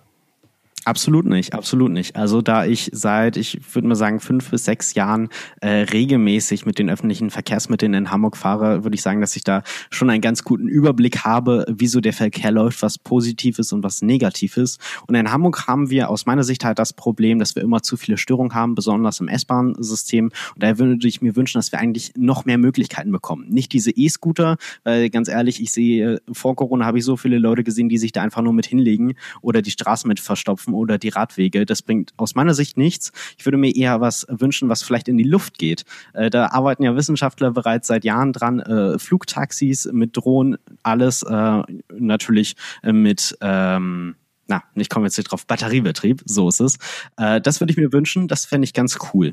[0.87, 2.15] Absolut nicht, absolut nicht.
[2.15, 5.31] Also da ich seit, ich würde mal sagen, fünf bis sechs Jahren
[5.63, 9.63] äh, regelmäßig mit den öffentlichen Verkehrsmitteln in Hamburg fahre, würde ich sagen, dass ich da
[9.89, 14.03] schon einen ganz guten Überblick habe, wieso der Verkehr läuft, was positiv ist und was
[14.03, 14.79] negativ ist.
[15.07, 17.97] Und in Hamburg haben wir aus meiner Sicht halt das Problem, dass wir immer zu
[17.97, 20.27] viele Störungen haben, besonders im S-Bahn-System.
[20.27, 23.47] Und daher würde ich mir wünschen, dass wir eigentlich noch mehr Möglichkeiten bekommen.
[23.49, 27.65] Nicht diese E-Scooter, weil ganz ehrlich, ich sehe, vor Corona habe ich so viele Leute
[27.65, 30.99] gesehen, die sich da einfach nur mit hinlegen oder die Straßen mit verstopfen laufen oder
[30.99, 31.65] die Radwege.
[31.65, 33.13] Das bringt aus meiner Sicht nichts.
[33.39, 35.85] Ich würde mir eher was wünschen, was vielleicht in die Luft geht.
[36.13, 38.61] Äh, da arbeiten ja Wissenschaftler bereits seit Jahren dran.
[38.61, 41.63] Äh, Flugtaxis mit Drohnen, alles äh,
[41.97, 46.79] natürlich äh, mit ähm, na, ich komme jetzt nicht drauf, Batteriebetrieb, so ist es.
[47.17, 49.33] Äh, das würde ich mir wünschen, das fände ich ganz cool.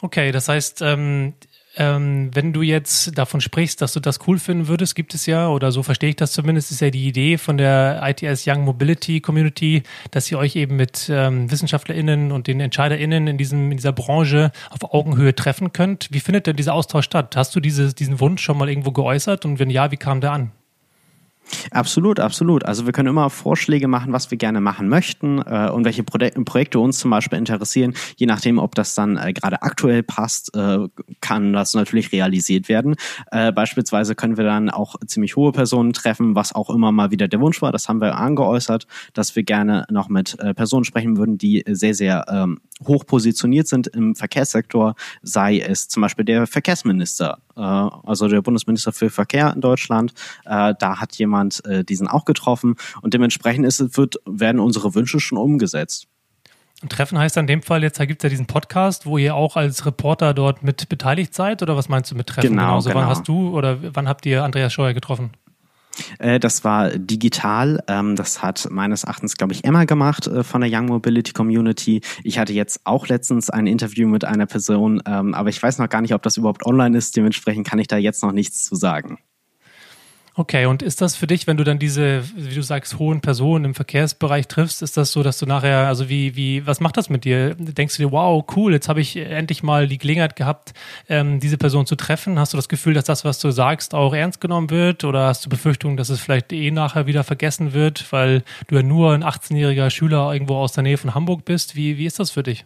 [0.00, 1.34] Okay, das heißt, ähm,
[1.80, 5.48] ähm, wenn du jetzt davon sprichst, dass du das cool finden würdest, gibt es ja,
[5.48, 9.22] oder so verstehe ich das zumindest, ist ja die Idee von der ITS Young Mobility
[9.22, 13.94] Community, dass ihr euch eben mit ähm, WissenschaftlerInnen und den EntscheiderInnen in, diesem, in dieser
[13.94, 16.08] Branche auf Augenhöhe treffen könnt.
[16.10, 17.34] Wie findet denn dieser Austausch statt?
[17.34, 20.32] Hast du diese, diesen Wunsch schon mal irgendwo geäußert und wenn ja, wie kam der
[20.32, 20.52] an?
[21.70, 22.64] Absolut, absolut.
[22.64, 26.18] Also wir können immer Vorschläge machen, was wir gerne machen möchten äh, und welche Pro
[26.44, 27.94] Projekte uns zum Beispiel interessieren.
[28.16, 30.78] Je nachdem, ob das dann äh, gerade aktuell passt, äh,
[31.20, 32.96] kann das natürlich realisiert werden.
[33.30, 37.28] Äh, beispielsweise können wir dann auch ziemlich hohe Personen treffen, was auch immer mal wieder
[37.28, 37.72] der Wunsch war.
[37.72, 41.94] Das haben wir angeäußert, dass wir gerne noch mit äh, Personen sprechen würden, die sehr,
[41.94, 48.42] sehr ähm, hoch positioniert sind im Verkehrssektor, sei es zum Beispiel der Verkehrsminister, also der
[48.42, 50.12] Bundesminister für Verkehr in Deutschland.
[50.44, 55.20] Äh, da hat jemand äh, diesen auch getroffen und dementsprechend ist, wird, werden unsere Wünsche
[55.20, 56.06] schon umgesetzt.
[56.82, 59.56] Und Treffen heißt in dem Fall, jetzt gibt es ja diesen Podcast, wo ihr auch
[59.56, 62.50] als Reporter dort mit beteiligt seid, oder was meinst du mit Treffen?
[62.50, 62.82] Genau, genau.
[62.82, 62.94] genau.
[62.94, 65.30] Wann hast du oder wann habt ihr Andreas Scheuer getroffen?
[66.18, 67.82] Äh, das war digital.
[67.88, 72.00] Ähm, das hat meines Erachtens, glaube ich, Emma gemacht äh, von der Young Mobility Community.
[72.24, 75.88] Ich hatte jetzt auch letztens ein Interview mit einer Person, ähm, aber ich weiß noch
[75.88, 77.16] gar nicht, ob das überhaupt online ist.
[77.16, 79.18] Dementsprechend kann ich da jetzt noch nichts zu sagen.
[80.36, 83.64] Okay, und ist das für dich, wenn du dann diese, wie du sagst, hohen Personen
[83.64, 87.10] im Verkehrsbereich triffst, ist das so, dass du nachher, also wie, wie, was macht das
[87.10, 87.56] mit dir?
[87.56, 90.72] Denkst du dir, wow, cool, jetzt habe ich endlich mal die Gelegenheit gehabt,
[91.08, 92.38] ähm, diese Person zu treffen?
[92.38, 95.02] Hast du das Gefühl, dass das, was du sagst, auch ernst genommen wird?
[95.02, 98.82] Oder hast du Befürchtungen, dass es vielleicht eh nachher wieder vergessen wird, weil du ja
[98.84, 101.74] nur ein 18-jähriger Schüler irgendwo aus der Nähe von Hamburg bist?
[101.74, 102.64] Wie, wie ist das für dich?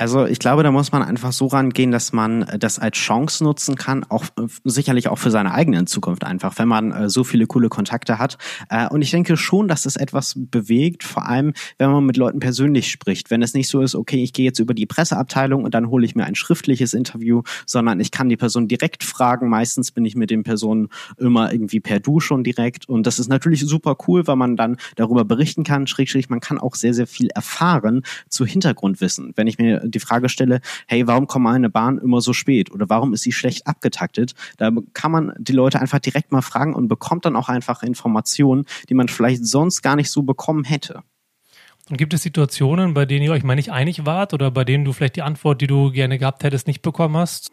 [0.00, 3.76] Also ich glaube, da muss man einfach so rangehen, dass man das als Chance nutzen
[3.76, 7.46] kann, auch äh, sicherlich auch für seine eigene Zukunft einfach, wenn man äh, so viele
[7.46, 8.38] coole Kontakte hat.
[8.70, 12.38] Äh, und ich denke schon, dass es etwas bewegt, vor allem wenn man mit Leuten
[12.38, 13.30] persönlich spricht.
[13.30, 16.06] Wenn es nicht so ist, okay, ich gehe jetzt über die Presseabteilung und dann hole
[16.06, 19.50] ich mir ein schriftliches Interview, sondern ich kann die Person direkt fragen.
[19.50, 22.88] Meistens bin ich mit den Personen immer irgendwie per Du schon direkt.
[22.88, 25.86] Und das ist natürlich super cool, weil man dann darüber berichten kann.
[25.86, 29.34] Schrägstrich, man kann auch sehr, sehr viel erfahren zu Hintergrundwissen.
[29.36, 32.88] Wenn ich mir die Frage stelle, hey, warum kommt eine Bahn immer so spät oder
[32.88, 34.34] warum ist sie schlecht abgetaktet?
[34.56, 38.64] Da kann man die Leute einfach direkt mal fragen und bekommt dann auch einfach Informationen,
[38.88, 41.02] die man vielleicht sonst gar nicht so bekommen hätte.
[41.90, 44.84] Und gibt es Situationen, bei denen ihr euch mal nicht einig wart oder bei denen
[44.84, 47.50] du vielleicht die Antwort, die du gerne gehabt hättest, nicht bekommen hast?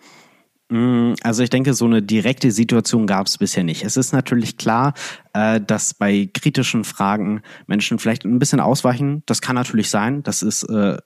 [0.69, 3.85] Mm, also ich denke, so eine direkte Situation gab es bisher nicht.
[3.85, 4.93] Es ist natürlich klar,
[5.33, 9.23] äh, dass bei kritischen Fragen Menschen vielleicht ein bisschen ausweichen.
[9.27, 10.23] Das kann natürlich sein.
[10.23, 10.97] Das ist äh,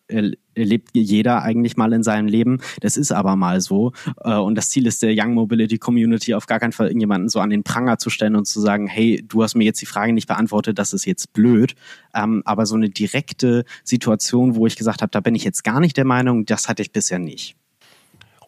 [0.56, 2.60] erlebt jeder eigentlich mal in seinem Leben.
[2.80, 3.92] Das ist aber mal so.
[4.24, 7.40] Äh, und das Ziel ist der Young Mobility Community auf gar keinen Fall irgendjemanden so
[7.40, 10.12] an den Pranger zu stellen und zu sagen, hey, du hast mir jetzt die Frage
[10.12, 11.76] nicht beantwortet, das ist jetzt blöd.
[12.16, 15.80] Ähm, aber so eine direkte Situation, wo ich gesagt habe, da bin ich jetzt gar
[15.80, 17.56] nicht der Meinung, das hatte ich bisher nicht.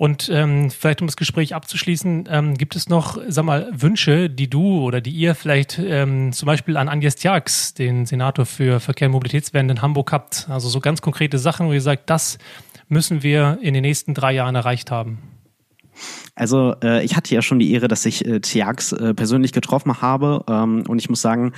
[0.04, 4.50] Und ähm, vielleicht um das Gespräch abzuschließen, ähm, gibt es noch, sag mal, Wünsche, die
[4.50, 9.08] du oder die ihr vielleicht ähm, zum Beispiel an Agnes Tjax, den Senator für Verkehr
[9.08, 10.50] und Mobilitätswende in Hamburg habt?
[10.50, 12.38] Also so ganz konkrete Sachen, wo ihr sagt, das
[12.90, 15.20] müssen wir in den nächsten drei Jahren erreicht haben.
[16.36, 20.02] Also äh, ich hatte ja schon die Ehre, dass ich äh, Tiax äh, persönlich getroffen
[20.02, 21.54] habe ähm, und ich muss sagen,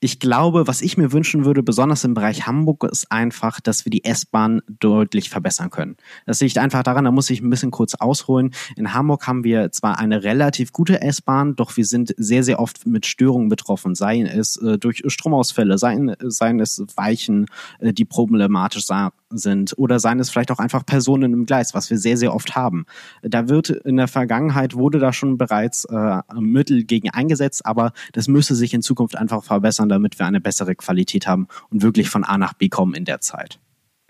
[0.00, 3.90] ich glaube, was ich mir wünschen würde, besonders im Bereich Hamburg, ist einfach, dass wir
[3.90, 5.96] die S-Bahn deutlich verbessern können.
[6.24, 8.52] Das liegt einfach daran, da muss ich ein bisschen kurz ausholen.
[8.76, 12.86] In Hamburg haben wir zwar eine relativ gute S-Bahn, doch wir sind sehr, sehr oft
[12.86, 17.46] mit Störungen betroffen, seien es äh, durch Stromausfälle, seien, seien es Weichen,
[17.80, 18.84] äh, die problematisch
[19.30, 22.56] sind oder seien es vielleicht auch einfach Personen im Gleis, was wir sehr, sehr oft
[22.56, 22.86] haben.
[23.22, 28.28] Da wird in der Vergangenheit wurde da schon bereits äh, Mittel gegen eingesetzt, aber das
[28.28, 32.24] müsse sich in Zukunft einfach verbessern, damit wir eine bessere Qualität haben und wirklich von
[32.24, 33.58] A nach B kommen in der Zeit.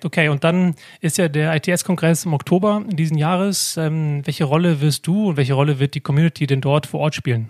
[0.05, 3.77] Okay, und dann ist ja der ITS-Kongress im Oktober diesen Jahres.
[3.77, 7.17] Ähm, welche Rolle wirst du und welche Rolle wird die Community denn dort vor Ort
[7.17, 7.49] spielen?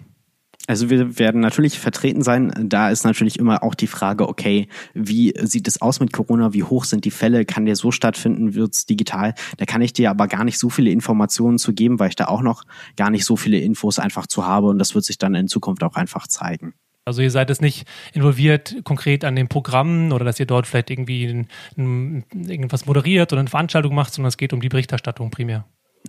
[0.68, 2.52] Also wir werden natürlich vertreten sein.
[2.68, 6.52] Da ist natürlich immer auch die Frage, okay, wie sieht es aus mit Corona?
[6.52, 7.46] Wie hoch sind die Fälle?
[7.46, 8.54] Kann der so stattfinden?
[8.54, 9.34] Wird es digital?
[9.56, 12.26] Da kann ich dir aber gar nicht so viele Informationen zu geben, weil ich da
[12.26, 12.64] auch noch
[12.96, 15.82] gar nicht so viele Infos einfach zu habe und das wird sich dann in Zukunft
[15.82, 16.74] auch einfach zeigen.
[17.06, 20.90] Also ihr seid es nicht involviert konkret an den Programmen oder dass ihr dort vielleicht
[20.90, 25.30] irgendwie ein, ein, irgendwas moderiert oder eine Veranstaltung macht, sondern es geht um die Berichterstattung
[25.30, 25.64] primär.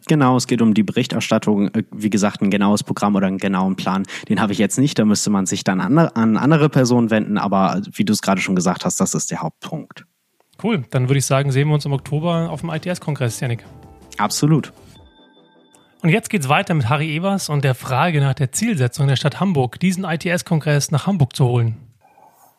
[0.08, 1.67] Genau, es geht um die Berichterstattung.
[1.69, 4.97] Äh, wie gesagt, ein genaues Programm oder einen genauen Plan, den habe ich jetzt nicht.
[4.97, 7.38] Da müsste man sich dann an, an andere Personen wenden.
[7.38, 10.06] Aber wie du es gerade schon gesagt hast, das ist der Hauptpunkt.
[10.62, 13.63] Cool, dann würde ich sagen, sehen wir uns im Oktober auf dem ITS-Kongress, Janik.
[14.17, 14.73] Absolut.
[16.02, 19.15] Und jetzt geht es weiter mit Harry Evers und der Frage nach der Zielsetzung der
[19.15, 21.78] Stadt Hamburg, diesen ITS-Kongress nach Hamburg zu holen.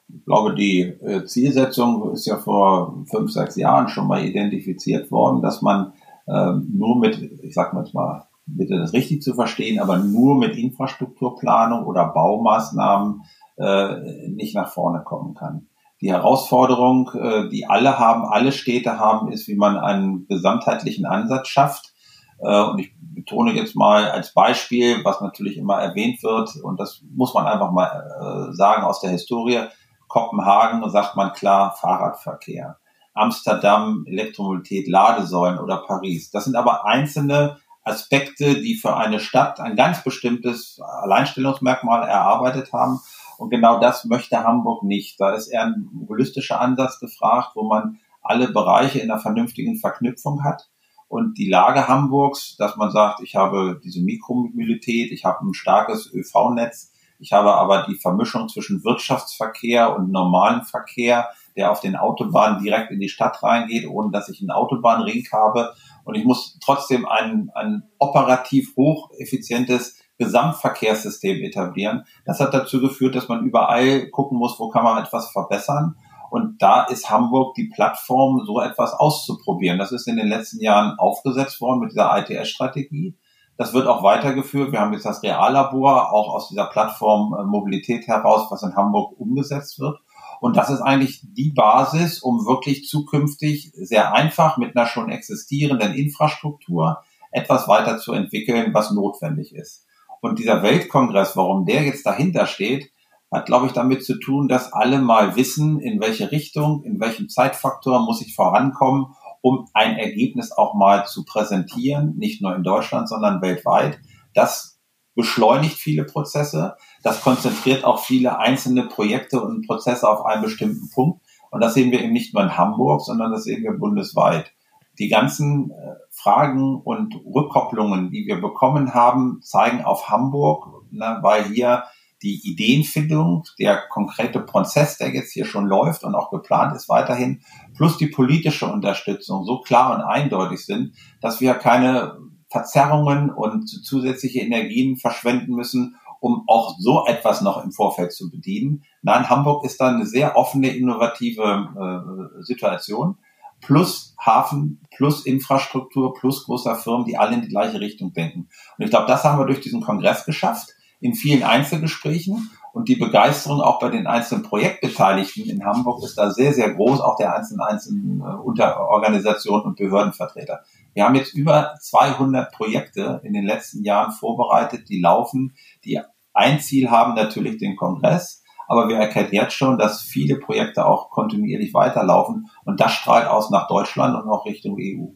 [0.08, 5.40] Ich glaube, die äh, Zielsetzung ist ja vor fünf, sechs Jahren schon mal identifiziert worden,
[5.40, 5.92] dass man
[6.32, 10.56] ähm, nur mit, ich sag mal mal, bitte das richtig zu verstehen, aber nur mit
[10.56, 13.22] Infrastrukturplanung oder Baumaßnahmen
[13.58, 15.66] äh, nicht nach vorne kommen kann.
[16.00, 21.48] Die Herausforderung, äh, die alle haben, alle Städte haben, ist, wie man einen gesamtheitlichen Ansatz
[21.48, 21.92] schafft.
[22.38, 27.02] Äh, und ich betone jetzt mal als Beispiel, was natürlich immer erwähnt wird, und das
[27.14, 29.60] muss man einfach mal äh, sagen aus der Historie,
[30.08, 32.78] Kopenhagen sagt man klar Fahrradverkehr.
[33.20, 36.30] Amsterdam Elektromobilität, Ladesäulen oder Paris.
[36.30, 43.00] Das sind aber einzelne Aspekte, die für eine Stadt ein ganz bestimmtes Alleinstellungsmerkmal erarbeitet haben.
[43.38, 45.20] Und genau das möchte Hamburg nicht.
[45.20, 50.44] Da ist eher ein holistischer Ansatz gefragt, wo man alle Bereiche in einer vernünftigen Verknüpfung
[50.44, 50.68] hat.
[51.08, 56.12] Und die Lage Hamburgs, dass man sagt, ich habe diese Mikromobilität, ich habe ein starkes
[56.12, 62.62] ÖV-Netz, ich habe aber die Vermischung zwischen Wirtschaftsverkehr und normalem Verkehr, der auf den Autobahnen
[62.62, 65.72] direkt in die Stadt reingeht, ohne dass ich einen Autobahnring habe.
[66.04, 72.04] Und ich muss trotzdem ein, ein operativ hocheffizientes Gesamtverkehrssystem etablieren.
[72.26, 75.96] Das hat dazu geführt, dass man überall gucken muss, wo kann man etwas verbessern.
[76.30, 79.78] Und da ist Hamburg die Plattform, so etwas auszuprobieren.
[79.78, 83.16] Das ist in den letzten Jahren aufgesetzt worden mit dieser ITS-Strategie.
[83.56, 84.72] Das wird auch weitergeführt.
[84.72, 89.18] Wir haben jetzt das Reallabor auch aus dieser Plattform äh, Mobilität heraus, was in Hamburg
[89.18, 89.98] umgesetzt wird.
[90.40, 95.94] Und das ist eigentlich die Basis, um wirklich zukünftig sehr einfach mit einer schon existierenden
[95.94, 99.86] Infrastruktur etwas weiter zu entwickeln, was notwendig ist.
[100.20, 102.90] Und dieser Weltkongress, warum der jetzt dahinter steht,
[103.30, 107.28] hat, glaube ich, damit zu tun, dass alle mal wissen, in welche Richtung, in welchem
[107.28, 113.08] Zeitfaktor muss ich vorankommen, um ein Ergebnis auch mal zu präsentieren, nicht nur in Deutschland,
[113.08, 114.00] sondern weltweit.
[114.34, 114.80] Das
[115.14, 116.76] beschleunigt viele Prozesse.
[117.02, 121.20] Das konzentriert auch viele einzelne Projekte und Prozesse auf einen bestimmten Punkt.
[121.50, 124.52] Und das sehen wir eben nicht nur in Hamburg, sondern das sehen wir bundesweit.
[124.98, 131.44] Die ganzen äh, Fragen und Rückkopplungen, die wir bekommen haben, zeigen auf Hamburg, ne, weil
[131.44, 131.84] hier
[132.22, 137.40] die Ideenfindung, der konkrete Prozess, der jetzt hier schon läuft und auch geplant ist weiterhin,
[137.74, 144.40] plus die politische Unterstützung so klar und eindeutig sind, dass wir keine Verzerrungen und zusätzliche
[144.40, 148.84] Energien verschwenden müssen, um auch so etwas noch im Vorfeld zu bedienen.
[149.02, 153.16] Nein, Hamburg ist da eine sehr offene, innovative äh, Situation.
[153.60, 158.48] Plus Hafen, plus Infrastruktur, plus großer Firmen, die alle in die gleiche Richtung denken.
[158.78, 162.50] Und ich glaube, das haben wir durch diesen Kongress geschafft, in vielen Einzelgesprächen.
[162.72, 167.00] Und die Begeisterung auch bei den einzelnen Projektbeteiligten in Hamburg ist da sehr, sehr groß,
[167.00, 170.60] auch der einzelnen, einzelnen äh, Unterorganisationen und Behördenvertreter.
[170.94, 175.54] Wir haben jetzt über 200 Projekte in den letzten Jahren vorbereitet, die laufen,
[175.84, 176.00] die
[176.32, 178.42] ein Ziel haben, natürlich den Kongress.
[178.68, 182.48] Aber wir erkennen jetzt schon, dass viele Projekte auch kontinuierlich weiterlaufen.
[182.64, 185.08] Und das strahlt aus nach Deutschland und auch Richtung EU.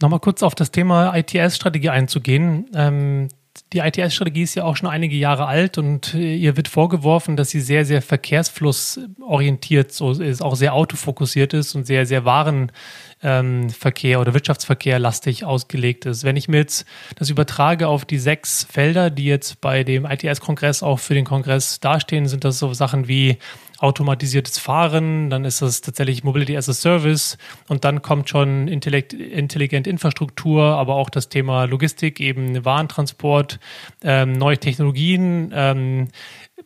[0.00, 2.70] Nochmal kurz auf das Thema ITS-Strategie einzugehen.
[2.74, 3.28] Ähm,
[3.72, 7.50] die ITS-Strategie ist ja auch schon einige Jahre alt und äh, ihr wird vorgeworfen, dass
[7.50, 14.20] sie sehr, sehr verkehrsflussorientiert so ist, auch sehr autofokussiert ist und sehr, sehr Warenverkehr ähm,
[14.20, 16.24] oder Wirtschaftsverkehr lastig ausgelegt ist.
[16.24, 20.82] Wenn ich mir jetzt das übertrage auf die sechs Felder, die jetzt bei dem ITS-Kongress
[20.82, 23.38] auch für den Kongress dastehen, sind das so Sachen wie
[23.78, 27.38] automatisiertes Fahren, dann ist das tatsächlich Mobility as a Service
[27.68, 33.60] und dann kommt schon intelligent Infrastruktur, aber auch das Thema Logistik, eben Warentransport,
[34.02, 36.08] ähm, neue Technologien ähm,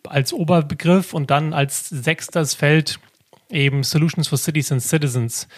[0.09, 2.99] als Oberbegriff und dann als sechstes Feld
[3.51, 5.49] eben Solutions for Cities and Citizens.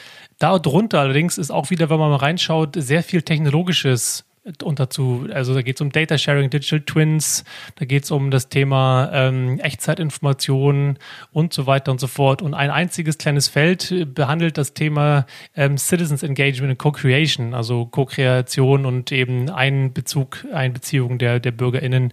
[0.41, 4.25] Darunter allerdings ist auch wieder, wenn man mal reinschaut, sehr viel technologisches
[4.63, 7.45] und dazu, also da geht es um Data Sharing, Digital Twins,
[7.77, 10.99] da geht es um das Thema ähm, Echtzeitinformationen
[11.33, 12.43] und so weiter und so fort.
[12.43, 15.27] Und ein einziges kleines Feld behandelt das Thema
[15.57, 22.13] ähm, Citizens Engagement and Co-Creation, also Co-Kreation und eben Einbezug, Einbeziehung der, der BürgerInnen.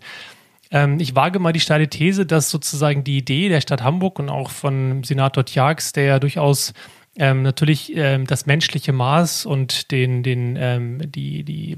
[0.71, 4.29] Ähm, ich wage mal die steile These, dass sozusagen die Idee der Stadt Hamburg und
[4.29, 6.73] auch von Senator Tjax, der ja durchaus
[7.17, 11.77] ähm, natürlich ähm, das menschliche Maß und den, den, ähm, die, die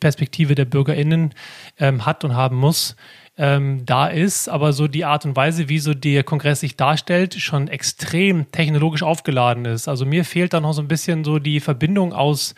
[0.00, 1.34] Perspektive der BürgerInnen
[1.78, 2.96] ähm, hat und haben muss,
[3.38, 7.34] ähm, da ist, aber so die Art und Weise, wie so der Kongress sich darstellt,
[7.34, 9.88] schon extrem technologisch aufgeladen ist.
[9.88, 12.54] Also mir fehlt da noch so ein bisschen so die Verbindung aus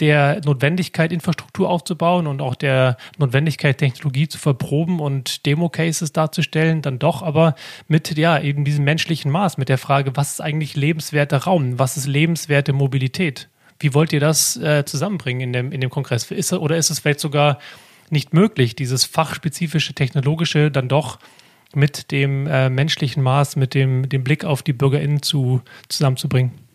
[0.00, 6.98] der Notwendigkeit, Infrastruktur aufzubauen und auch der Notwendigkeit, Technologie zu verproben und Demo-Cases darzustellen, dann
[6.98, 7.54] doch aber
[7.88, 11.96] mit ja eben diesem menschlichen Maß, mit der Frage, was ist eigentlich lebenswerter Raum, was
[11.96, 13.48] ist lebenswerte Mobilität?
[13.80, 16.30] Wie wollt ihr das äh, zusammenbringen in dem, in dem Kongress?
[16.30, 17.58] Ist, oder ist es vielleicht sogar
[18.10, 21.18] nicht möglich, dieses fachspezifische, technologische dann doch
[21.74, 26.67] mit dem äh, menschlichen Maß, mit dem, dem Blick auf die BürgerInnen zu, zusammenzubringen?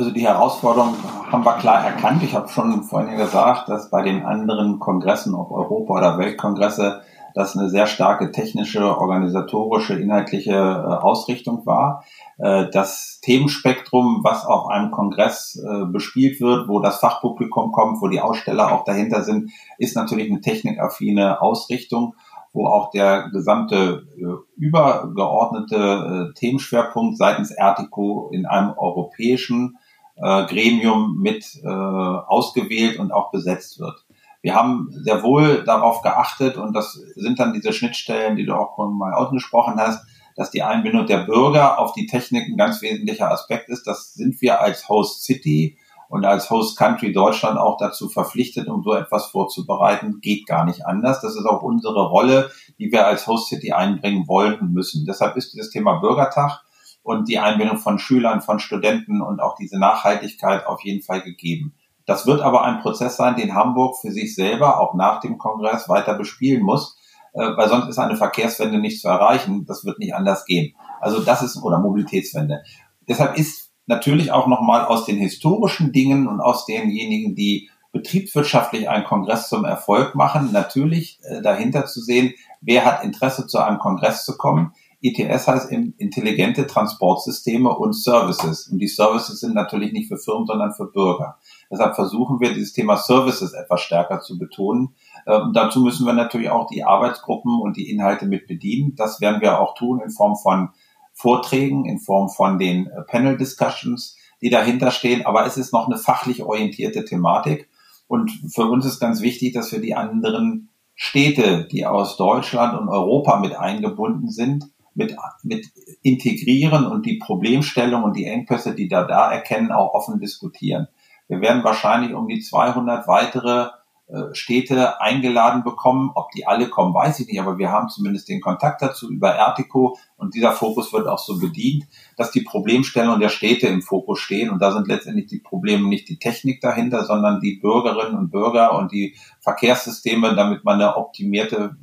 [0.00, 0.94] Also die Herausforderung
[1.30, 2.22] haben wir klar erkannt.
[2.22, 7.02] Ich habe schon vorhin gesagt, dass bei den anderen Kongressen, ob Europa- oder Weltkongresse,
[7.34, 12.02] das eine sehr starke technische, organisatorische, inhaltliche äh, Ausrichtung war.
[12.38, 18.08] Äh, das Themenspektrum, was auf einem Kongress äh, bespielt wird, wo das Fachpublikum kommt, wo
[18.08, 22.14] die Aussteller auch dahinter sind, ist natürlich eine technikaffine Ausrichtung
[22.52, 24.08] wo auch der gesamte
[24.56, 29.78] übergeordnete Themenschwerpunkt seitens Ertico in einem europäischen
[30.20, 34.04] äh, Gremium mit äh, ausgewählt und auch besetzt wird.
[34.42, 38.78] Wir haben sehr wohl darauf geachtet und das sind dann diese Schnittstellen, die du auch
[38.78, 40.04] mal ausgesprochen hast,
[40.36, 43.86] dass die Einbindung der Bürger auf die Technik ein ganz wesentlicher Aspekt ist.
[43.86, 45.76] Das sind wir als Host City
[46.08, 50.86] und als Host Country Deutschland auch dazu verpflichtet, um so etwas vorzubereiten, geht gar nicht
[50.86, 51.20] anders.
[51.20, 55.04] Das ist auch unsere Rolle, die wir als Host City einbringen wollen und müssen.
[55.06, 56.62] Deshalb ist dieses Thema Bürgertag
[57.02, 61.74] und die Einbindung von Schülern, von Studenten und auch diese Nachhaltigkeit auf jeden Fall gegeben.
[62.06, 65.88] Das wird aber ein Prozess sein, den Hamburg für sich selber auch nach dem Kongress
[65.88, 66.98] weiter bespielen muss,
[67.34, 69.64] äh, weil sonst ist eine Verkehrswende nicht zu erreichen.
[69.66, 70.74] Das wird nicht anders gehen.
[71.00, 72.62] Also das ist, oder Mobilitätswende.
[73.08, 79.04] Deshalb ist natürlich auch nochmal aus den historischen Dingen und aus denjenigen, die betriebswirtschaftlich einen
[79.04, 84.24] Kongress zum Erfolg machen, natürlich äh, dahinter zu sehen, wer hat Interesse zu einem Kongress
[84.24, 84.72] zu kommen.
[85.02, 88.68] ITS heißt intelligente Transportsysteme und Services.
[88.68, 91.38] Und die Services sind natürlich nicht für Firmen, sondern für Bürger.
[91.70, 94.94] Deshalb versuchen wir, dieses Thema Services etwas stärker zu betonen.
[95.26, 98.94] Ähm, dazu müssen wir natürlich auch die Arbeitsgruppen und die Inhalte mit bedienen.
[98.94, 100.70] Das werden wir auch tun in Form von
[101.14, 105.24] Vorträgen, in Form von den äh, Panel Discussions, die dahinter stehen.
[105.24, 107.70] Aber es ist noch eine fachlich orientierte Thematik.
[108.06, 112.90] Und für uns ist ganz wichtig, dass wir die anderen Städte, die aus Deutschland und
[112.90, 115.66] Europa mit eingebunden sind, mit, mit
[116.02, 120.88] integrieren und die Problemstellung und die Engpässe, die da da erkennen, auch offen diskutieren.
[121.28, 123.70] Wir werden wahrscheinlich um die 200 weitere
[124.10, 126.10] äh, Städte eingeladen bekommen.
[126.16, 129.30] Ob die alle kommen, weiß ich nicht, aber wir haben zumindest den Kontakt dazu über
[129.30, 131.84] Ertico und dieser Fokus wird auch so bedient,
[132.16, 136.08] dass die Problemstellungen der Städte im Fokus stehen und da sind letztendlich die Probleme nicht
[136.08, 141.76] die Technik dahinter, sondern die Bürgerinnen und Bürger und die Verkehrssysteme, damit man eine optimierte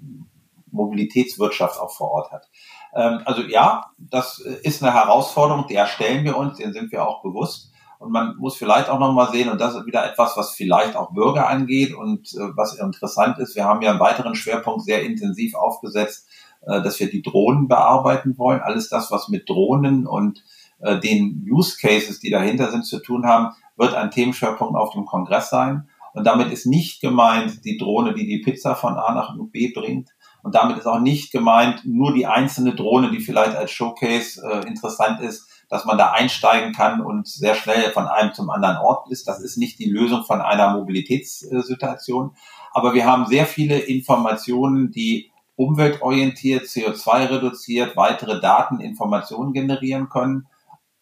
[0.72, 2.49] Mobilitätswirtschaft auch vor Ort hat.
[2.97, 7.21] Ähm, also ja, das ist eine Herausforderung, der stellen wir uns, den sind wir auch
[7.21, 7.71] bewusst.
[7.99, 11.13] Und man muss vielleicht auch nochmal sehen, und das ist wieder etwas, was vielleicht auch
[11.13, 13.55] Bürger angeht und äh, was interessant ist.
[13.55, 16.27] Wir haben ja einen weiteren Schwerpunkt sehr intensiv aufgesetzt,
[16.65, 18.61] äh, dass wir die Drohnen bearbeiten wollen.
[18.61, 20.43] Alles das, was mit Drohnen und
[20.79, 25.05] äh, den Use Cases, die dahinter sind, zu tun haben, wird ein Themenschwerpunkt auf dem
[25.05, 25.87] Kongress sein.
[26.13, 30.09] Und damit ist nicht gemeint die Drohne, die die Pizza von A nach B bringt.
[30.47, 34.65] Und damit ist auch nicht gemeint nur die einzelne Drohne, die vielleicht als Showcase äh,
[34.65, 39.11] interessant ist, dass man da einsteigen kann und sehr schnell von einem zum anderen Ort
[39.11, 39.27] ist.
[39.27, 42.31] Das ist nicht die Lösung von einer Mobilitätssituation.
[42.71, 50.47] Aber wir haben sehr viele Informationen, die umweltorientiert, CO2 reduziert, weitere Daten, Informationen generieren können.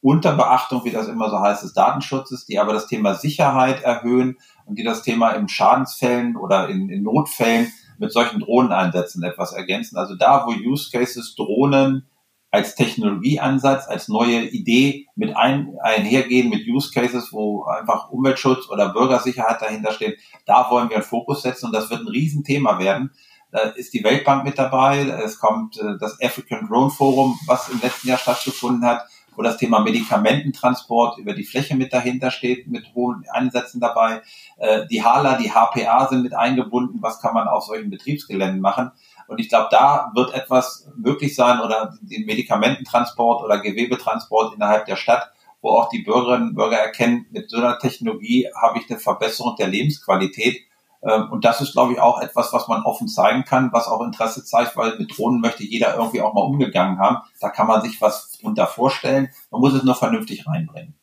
[0.02, 4.40] Unter Beachtung, wie das immer so heißt, des Datenschutzes, die aber das Thema Sicherheit erhöhen
[4.66, 9.98] und die das Thema in Schadensfällen oder in, in Notfällen mit solchen Drohneneinsätzen etwas ergänzen.
[9.98, 12.08] Also da, wo Use Cases Drohnen
[12.52, 18.94] als Technologieansatz, als neue Idee mit ein, einhergehen mit Use Cases, wo einfach Umweltschutz oder
[18.94, 20.18] Bürgersicherheit dahinter steht.
[20.46, 23.12] Da wollen wir einen Fokus setzen und das wird ein Riesenthema werden.
[23.52, 27.80] Da ist die Weltbank mit dabei, es kommt äh, das African Drone Forum, was im
[27.82, 29.06] letzten Jahr stattgefunden hat,
[29.36, 34.22] wo das Thema Medikamententransport über die Fläche mit dahinter steht, mit hohen Ansätzen dabei.
[34.58, 38.92] Äh, die HALA, die HPA sind mit eingebunden, was kann man auf solchen Betriebsgeländen machen.
[39.28, 44.96] Und ich glaube, da wird etwas möglich sein oder den Medikamententransport oder Gewebetransport innerhalb der
[44.96, 45.32] Stadt,
[45.62, 49.56] wo auch die Bürgerinnen und Bürger erkennen, mit so einer Technologie habe ich eine Verbesserung
[49.58, 50.62] der Lebensqualität.
[51.06, 54.02] Ähm, und das ist, glaube ich, auch etwas, was man offen zeigen kann, was auch
[54.02, 57.18] Interesse zeigt, weil mit Drohnen möchte jeder irgendwie auch mal umgegangen haben.
[57.40, 59.30] Da kann man sich was drunter vorstellen.
[59.52, 60.96] Man muss es nur vernünftig reinbringen.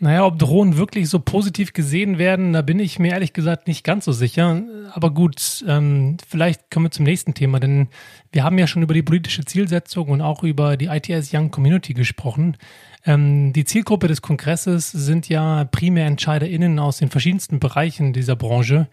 [0.00, 3.82] Naja, ob Drohnen wirklich so positiv gesehen werden, da bin ich mir ehrlich gesagt nicht
[3.82, 4.62] ganz so sicher.
[4.92, 7.88] Aber gut, ähm, vielleicht kommen wir zum nächsten Thema, denn
[8.30, 11.94] wir haben ja schon über die politische Zielsetzung und auch über die ITS Young Community
[11.94, 12.56] gesprochen.
[13.04, 18.86] Ähm, die Zielgruppe des Kongresses sind ja primär EntscheiderInnen aus den verschiedensten Bereichen dieser Branche.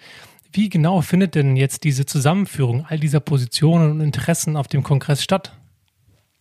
[0.51, 5.23] Wie genau findet denn jetzt diese Zusammenführung all dieser Positionen und Interessen auf dem Kongress
[5.23, 5.57] statt?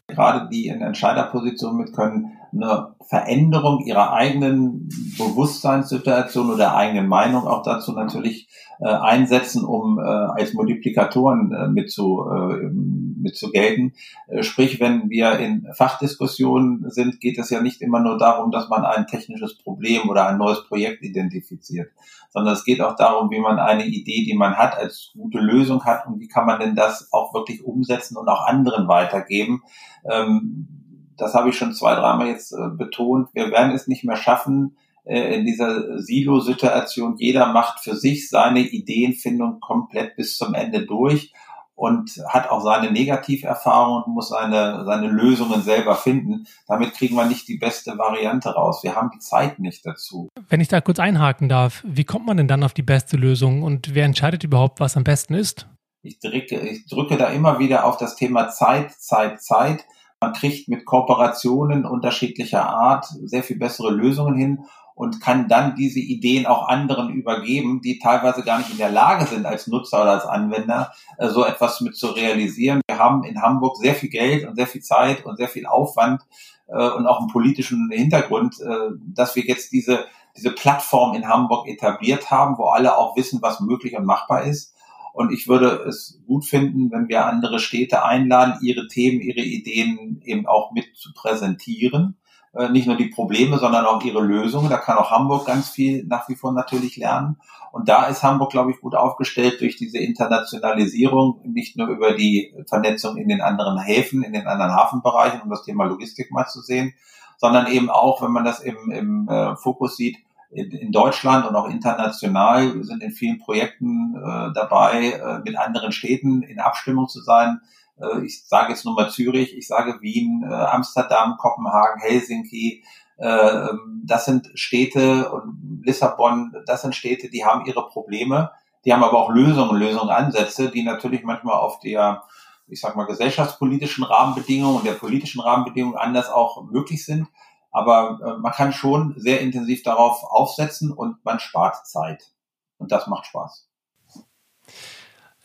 [0.07, 4.89] Gerade die in Entscheiderpositionen mit können eine Veränderung ihrer eigenen
[5.19, 8.49] Bewusstseinssituation oder eigenen Meinung auch dazu natürlich
[8.81, 13.93] äh, einsetzen, um äh, als Multiplikatoren äh, mit, zu, äh, mit zu gelten.
[14.29, 18.69] Äh, sprich, wenn wir in Fachdiskussionen sind, geht es ja nicht immer nur darum, dass
[18.69, 21.91] man ein technisches Problem oder ein neues Projekt identifiziert,
[22.31, 25.85] sondern es geht auch darum, wie man eine Idee, die man hat, als gute Lösung
[25.85, 29.63] hat und wie kann man denn das auch wirklich umsetzen und auch anderen weitergeben.
[30.11, 30.74] Ähm,
[31.17, 34.77] das habe ich schon zwei, dreimal jetzt äh, betont, wir werden es nicht mehr schaffen,
[35.05, 41.33] äh, in dieser Silo-Situation, jeder macht für sich seine Ideenfindung komplett bis zum Ende durch
[41.77, 46.47] und hat auch seine Negativerfahrungen und muss seine, seine Lösungen selber finden.
[46.69, 48.83] Damit kriegen wir nicht die beste Variante raus.
[48.83, 50.29] Wir haben die Zeit nicht dazu.
[50.49, 53.63] Wenn ich da kurz einhaken darf, wie kommt man denn dann auf die beste Lösung
[53.63, 55.67] und wer entscheidet überhaupt, was am besten ist?
[56.03, 59.85] Ich drücke, ich drücke da immer wieder auf das Thema Zeit, Zeit, Zeit.
[60.25, 64.65] Man kriegt mit Kooperationen unterschiedlicher Art sehr viel bessere Lösungen hin
[64.95, 69.27] und kann dann diese Ideen auch anderen übergeben, die teilweise gar nicht in der Lage
[69.27, 72.81] sind, als Nutzer oder als Anwender äh, so etwas mit zu realisieren.
[72.87, 76.23] Wir haben in Hamburg sehr viel Geld und sehr viel Zeit und sehr viel Aufwand
[76.69, 80.07] äh, und auch einen politischen Hintergrund, äh, dass wir jetzt diese,
[80.39, 84.74] diese Plattform in Hamburg etabliert haben, wo alle auch wissen, was möglich und machbar ist.
[85.15, 90.21] Und ich würde es gut finden, wenn wir andere Städte einladen, ihre Themen, ihre Ideen
[90.25, 92.17] eben auch mit zu präsentieren.
[92.53, 94.71] Äh, nicht nur die Probleme, sondern auch ihre Lösungen.
[94.71, 97.37] Da kann auch Hamburg ganz viel nach wie vor natürlich lernen.
[97.71, 102.53] Und da ist Hamburg, glaube ich, gut aufgestellt durch diese Internationalisierung, nicht nur über die
[102.69, 106.61] Vernetzung in den anderen Häfen, in den anderen Hafenbereichen, um das Thema Logistik mal zu
[106.61, 106.93] sehen,
[107.37, 110.17] sondern eben auch, wenn man das im, im äh, Fokus sieht,
[110.55, 112.83] in Deutschland und auch international.
[112.85, 117.61] Sind in vielen Projekten äh, dabei, äh, mit anderen Städten in Abstimmung zu sein.
[118.01, 122.85] Äh, ich sage jetzt nur mal Zürich, ich sage Wien, äh, Amsterdam, Kopenhagen, Helsinki.
[123.17, 123.69] Äh,
[124.05, 128.51] das sind Städte und Lissabon, das sind Städte, die haben ihre Probleme.
[128.85, 132.23] Die haben aber auch Lösungen, Lösungsansätze, die natürlich manchmal auf der
[132.67, 137.29] ich sag mal, gesellschaftspolitischen Rahmenbedingungen und der politischen Rahmenbedingungen anders auch möglich sind.
[137.75, 142.33] Aber äh, man kann schon sehr intensiv darauf aufsetzen und man spart Zeit.
[142.79, 143.69] Und das macht Spaß.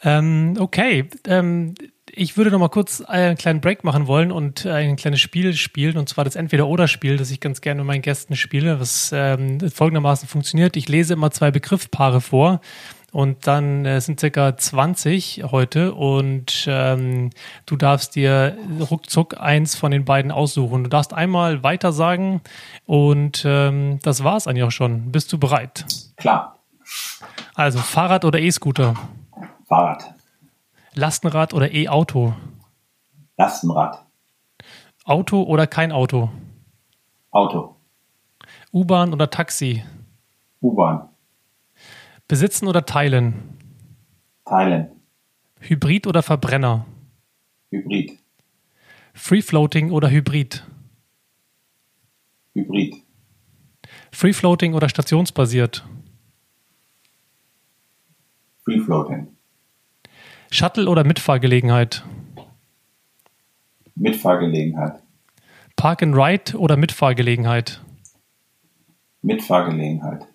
[0.03, 1.09] Ähm, okay.
[1.25, 1.73] Ähm,
[2.11, 5.97] ich würde noch mal kurz einen kleinen Break machen wollen und ein kleines Spiel spielen,
[5.97, 10.27] und zwar das Entweder-Oder-Spiel, das ich ganz gerne mit meinen Gästen spiele, was ähm, folgendermaßen
[10.27, 10.77] funktioniert.
[10.77, 12.61] Ich lese immer zwei Begriffspaare vor
[13.11, 17.31] und dann äh, sind circa 20 heute und ähm,
[17.65, 18.57] du darfst dir
[18.89, 20.83] ruckzuck eins von den beiden aussuchen.
[20.83, 22.41] Du darfst einmal weiter sagen
[22.85, 25.11] und ähm, das war's eigentlich auch schon.
[25.11, 25.85] Bist du bereit?
[26.17, 26.59] Klar.
[27.55, 28.95] Also Fahrrad oder E-Scooter?
[29.67, 30.13] Fahrrad.
[30.93, 32.33] Lastenrad oder E-Auto?
[33.37, 34.05] Lastenrad.
[35.05, 36.29] Auto oder kein Auto?
[37.31, 37.75] Auto.
[38.71, 39.83] U-Bahn oder Taxi?
[40.61, 41.09] U-Bahn.
[42.29, 43.33] Besitzen oder teilen?
[44.45, 44.89] Teilen.
[45.61, 46.85] Hybrid oder Verbrenner?
[47.71, 48.19] Hybrid.
[49.15, 50.63] Free Floating oder Hybrid?
[52.53, 52.93] Hybrid.
[54.11, 55.83] Free Floating oder stationsbasiert?
[58.63, 59.35] Free Floating.
[60.51, 62.03] Shuttle oder Mitfahrgelegenheit?
[63.95, 65.01] Mitfahrgelegenheit.
[65.75, 67.81] Park and Ride oder Mitfahrgelegenheit?
[69.23, 70.28] Mitfahrgelegenheit.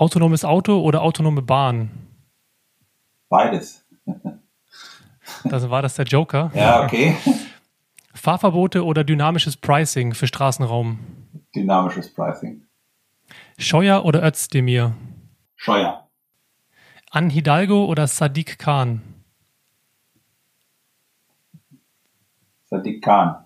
[0.00, 1.90] Autonomes Auto oder autonome Bahn?
[3.28, 3.84] Beides.
[5.44, 6.50] Das war das der Joker.
[6.54, 7.14] Ja, okay.
[8.14, 11.00] Fahrverbote oder dynamisches Pricing für Straßenraum?
[11.54, 12.62] Dynamisches Pricing.
[13.58, 14.94] Scheuer oder Özdemir?
[15.54, 16.08] Scheuer.
[17.10, 19.02] An Hidalgo oder Sadiq Khan?
[22.64, 23.44] Sadiq Khan.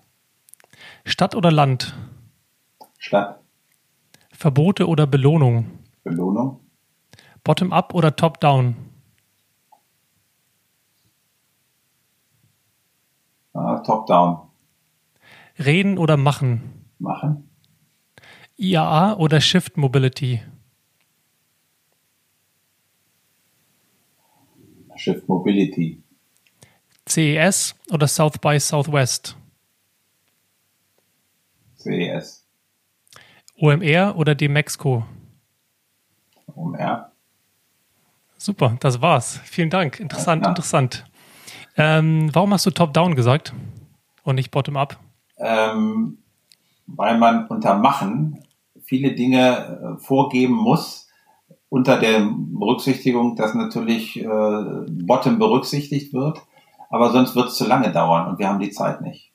[1.03, 1.93] Stadt oder Land?
[2.97, 3.41] Stadt.
[4.31, 5.84] Verbote oder Belohnung?
[6.05, 6.59] Belohnung.
[7.43, 8.75] Bottom-up oder Top-down?
[13.53, 14.49] Uh, Top-down.
[15.57, 16.85] Reden oder machen?
[16.99, 17.49] Machen.
[18.57, 20.43] IAA oder Shift Mobility?
[24.95, 26.03] Shift Mobility.
[27.07, 29.35] CES oder South by Southwest?
[31.77, 32.45] CES.
[33.57, 35.03] OMR oder Demexco?
[36.55, 37.11] OMR.
[38.37, 39.39] Super, das war's.
[39.43, 39.99] Vielen Dank.
[39.99, 40.49] Interessant, ja.
[40.49, 41.05] interessant.
[41.77, 43.53] Ähm, warum hast du Top-Down gesagt
[44.23, 44.97] und nicht Bottom-Up?
[45.37, 46.19] Ähm,
[46.87, 48.43] weil man unter Machen
[48.83, 51.09] viele Dinge äh, vorgeben muss,
[51.69, 56.41] unter der Berücksichtigung, dass natürlich äh, Bottom berücksichtigt wird,
[56.89, 59.31] aber sonst wird es zu lange dauern und wir haben die Zeit nicht.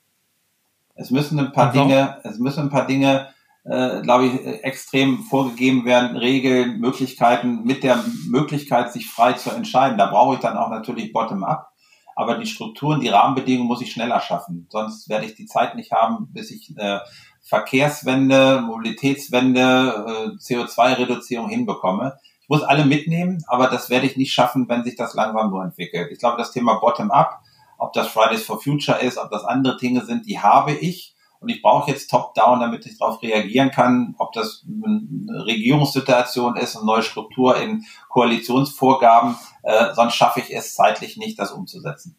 [0.95, 3.29] Es müssen ein paar Dinge, es müssen ein paar Dinge,
[3.65, 9.99] äh, glaube ich, extrem vorgegeben werden, Regeln, Möglichkeiten, mit der Möglichkeit, sich frei zu entscheiden.
[9.99, 11.69] Da brauche ich dann auch natürlich Bottom-up.
[12.17, 14.67] Aber die Strukturen, die Rahmenbedingungen muss ich schneller schaffen.
[14.71, 17.03] Sonst werde ich die Zeit nicht haben, bis ich eine
[17.43, 22.19] Verkehrswende, Mobilitätswende, äh, CO2-Reduzierung hinbekomme.
[22.43, 25.65] Ich muss alle mitnehmen, aber das werde ich nicht schaffen, wenn sich das langsam nur
[25.65, 26.11] entwickelt.
[26.13, 27.41] Ich glaube, das Thema Bottom-up,
[27.79, 31.15] ob das Fridays for Future ist, ob das andere Dinge sind, die habe ich.
[31.41, 36.77] Und ich brauche jetzt Top-Down, damit ich darauf reagieren kann, ob das eine Regierungssituation ist,
[36.77, 39.37] eine neue Struktur in Koalitionsvorgaben.
[39.63, 42.17] Äh, sonst schaffe ich es zeitlich nicht, das umzusetzen.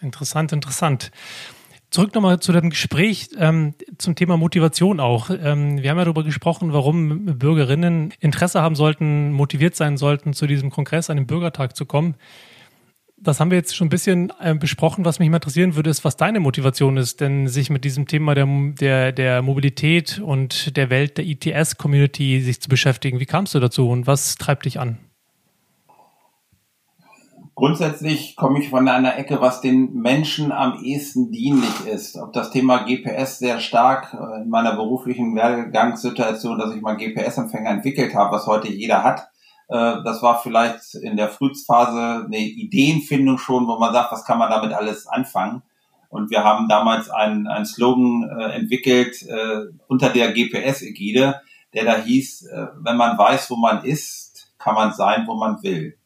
[0.00, 1.12] Interessant, interessant.
[1.90, 5.30] Zurück nochmal zu dem Gespräch ähm, zum Thema Motivation auch.
[5.30, 10.48] Ähm, wir haben ja darüber gesprochen, warum Bürgerinnen Interesse haben sollten, motiviert sein sollten, zu
[10.48, 12.16] diesem Kongress, einem Bürgertag zu kommen
[13.18, 15.04] das haben wir jetzt schon ein bisschen äh, besprochen.
[15.04, 18.34] Was mich mal interessieren würde, ist, was deine Motivation ist, denn sich mit diesem Thema
[18.34, 23.18] der, der, der Mobilität und der Welt der ITS-Community sich zu beschäftigen.
[23.18, 24.98] Wie kamst du dazu und was treibt dich an?
[27.54, 32.18] Grundsätzlich komme ich von einer Ecke, was den Menschen am ehesten dienlich ist.
[32.18, 37.70] Ob das Thema GPS sehr stark äh, in meiner beruflichen Werdegangssituation, dass ich mal GPS-Empfänger
[37.70, 39.30] entwickelt habe, was heute jeder hat,
[39.68, 44.50] das war vielleicht in der Frühphase eine Ideenfindung schon, wo man sagt, was kann man
[44.50, 45.62] damit alles anfangen.
[46.08, 51.40] Und wir haben damals einen, einen Slogan äh, entwickelt äh, unter der GPS-Ägide,
[51.74, 55.62] der da hieß, äh, wenn man weiß, wo man ist, kann man sein, wo man
[55.62, 55.98] will.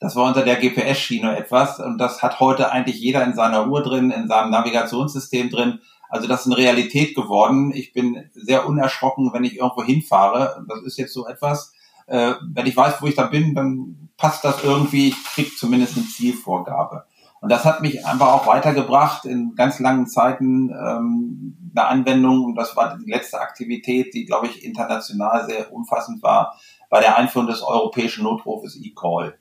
[0.00, 3.82] Das war unter der GPS-Schiene etwas und das hat heute eigentlich jeder in seiner Uhr
[3.82, 5.80] drin, in seinem Navigationssystem drin.
[6.08, 7.72] Also das ist eine Realität geworden.
[7.74, 10.64] Ich bin sehr unerschrocken, wenn ich irgendwo hinfahre.
[10.68, 11.74] Das ist jetzt so etwas,
[12.08, 15.96] äh, wenn ich weiß, wo ich da bin, dann passt das irgendwie, ich krieg zumindest
[15.96, 17.04] eine Zielvorgabe.
[17.40, 22.56] Und das hat mich einfach auch weitergebracht in ganz langen Zeiten ähm, eine Anwendung, und
[22.56, 26.58] das war die letzte Aktivität, die, glaube ich, international sehr umfassend war,
[26.90, 29.38] bei der Einführung des europäischen Notrufes eCall.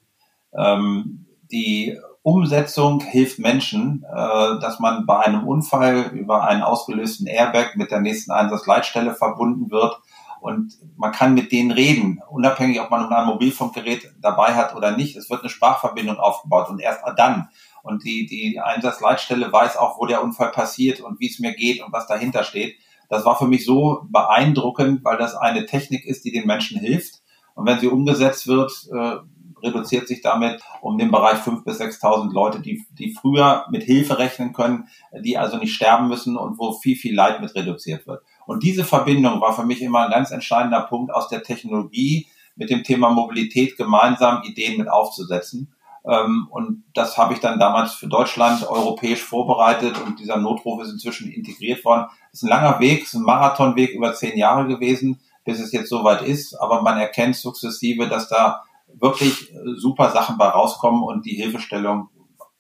[0.54, 7.76] Ähm, die Umsetzung hilft Menschen, äh, dass man bei einem Unfall über einen ausgelösten Airbag
[7.76, 9.98] mit der nächsten Einsatzleitstelle verbunden wird
[10.42, 15.16] und man kann mit denen reden, unabhängig, ob man ein Mobilfunkgerät dabei hat oder nicht.
[15.16, 17.50] Es wird eine Sprachverbindung aufgebaut und erst dann.
[17.84, 21.82] Und die, die Einsatzleitstelle weiß auch, wo der Unfall passiert und wie es mir geht
[21.82, 22.78] und was dahinter steht.
[23.10, 27.22] Das war für mich so beeindruckend, weil das eine Technik ist, die den Menschen hilft.
[27.56, 29.16] Und wenn sie umgesetzt wird, äh,
[29.64, 34.20] reduziert sich damit um den Bereich 5.000 bis 6.000 Leute, die, die früher mit Hilfe
[34.20, 34.88] rechnen können,
[35.24, 38.24] die also nicht sterben müssen und wo viel, viel Leid mit reduziert wird.
[38.48, 42.70] Und diese Verbindung war für mich immer ein ganz entscheidender Punkt aus der Technologie mit
[42.70, 45.76] dem Thema Mobilität gemeinsam Ideen mit aufzusetzen.
[46.06, 50.92] Ähm, und das habe ich dann damals für Deutschland europäisch vorbereitet und dieser Notruf ist
[50.92, 52.08] inzwischen integriert worden.
[52.32, 55.90] Das ist ein langer Weg, ist ein Marathonweg über zehn Jahre gewesen, bis es jetzt
[55.90, 56.56] soweit ist.
[56.56, 62.10] Aber man erkennt sukzessive, dass da wirklich super Sachen bei rauskommen und die Hilfestellung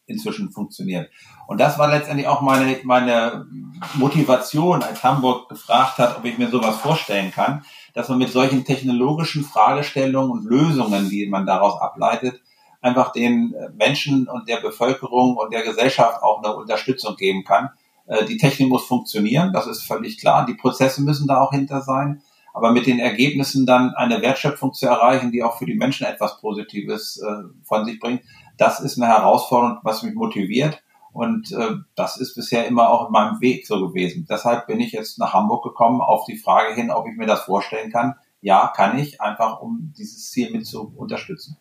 [0.05, 1.09] inzwischen funktioniert.
[1.47, 3.47] Und das war letztendlich auch meine, meine
[3.93, 8.65] Motivation, als Hamburg gefragt hat, ob ich mir sowas vorstellen kann, dass man mit solchen
[8.65, 12.41] technologischen Fragestellungen und Lösungen, die man daraus ableitet,
[12.81, 17.69] einfach den Menschen und der Bevölkerung und der Gesellschaft auch eine Unterstützung geben kann.
[18.07, 20.45] Äh, die Technik muss funktionieren, das ist völlig klar.
[20.45, 22.21] Die Prozesse müssen da auch hinter sein.
[22.53, 26.41] Aber mit den Ergebnissen dann eine Wertschöpfung zu erreichen, die auch für die Menschen etwas
[26.41, 28.21] Positives äh, von sich bringt,
[28.57, 30.81] das ist eine Herausforderung, was mich motiviert.
[31.17, 34.27] Und äh, das ist bisher immer auch in meinem Weg so gewesen.
[34.29, 37.41] Deshalb bin ich jetzt nach Hamburg gekommen auf die Frage hin, ob ich mir das
[37.41, 38.13] vorstellen kann.
[38.39, 41.57] Ja, kann ich, einfach um dieses Ziel mit zu unterstützen.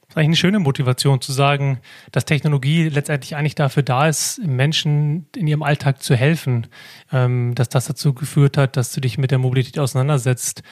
[0.00, 1.78] Das ist eigentlich eine schöne Motivation zu sagen,
[2.10, 6.66] dass Technologie letztendlich eigentlich dafür da ist, Menschen in ihrem Alltag zu helfen,
[7.12, 10.64] ähm, dass das dazu geführt hat, dass du dich mit der Mobilität auseinandersetzt.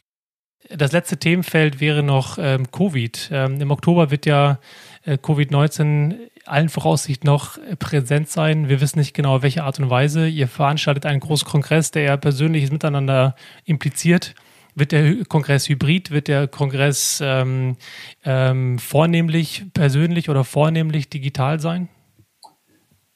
[0.68, 3.30] Das letzte Themenfeld wäre noch ähm, Covid.
[3.32, 4.58] Ähm, Im Oktober wird ja
[5.04, 8.68] äh, Covid-19 allen Voraussicht noch präsent sein.
[8.68, 10.26] Wir wissen nicht genau, welche Art und Weise.
[10.26, 13.34] Ihr veranstaltet einen großen Kongress, der ja persönliches Miteinander
[13.64, 14.34] impliziert.
[14.74, 16.11] Wird der Kongress hybrid?
[16.11, 17.76] Wird der Kongress ähm,
[18.24, 21.88] ähm, vornehmlich persönlich oder vornehmlich digital sein?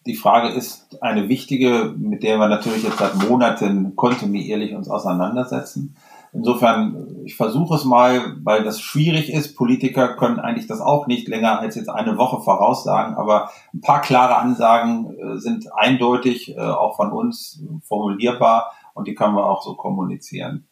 [0.07, 5.97] die Frage ist eine wichtige, mit der wir natürlich jetzt seit Monaten kontinuierlich uns auseinandersetzen.
[6.35, 9.55] Insofern, ich versuche es mal, weil das schwierig ist.
[9.57, 14.01] Politiker können eigentlich das auch nicht länger als jetzt eine Woche voraussagen, aber ein paar
[14.01, 19.63] klare Ansagen äh, sind eindeutig äh, auch von uns formulierbar und die können wir auch
[19.63, 20.67] so kommunizieren.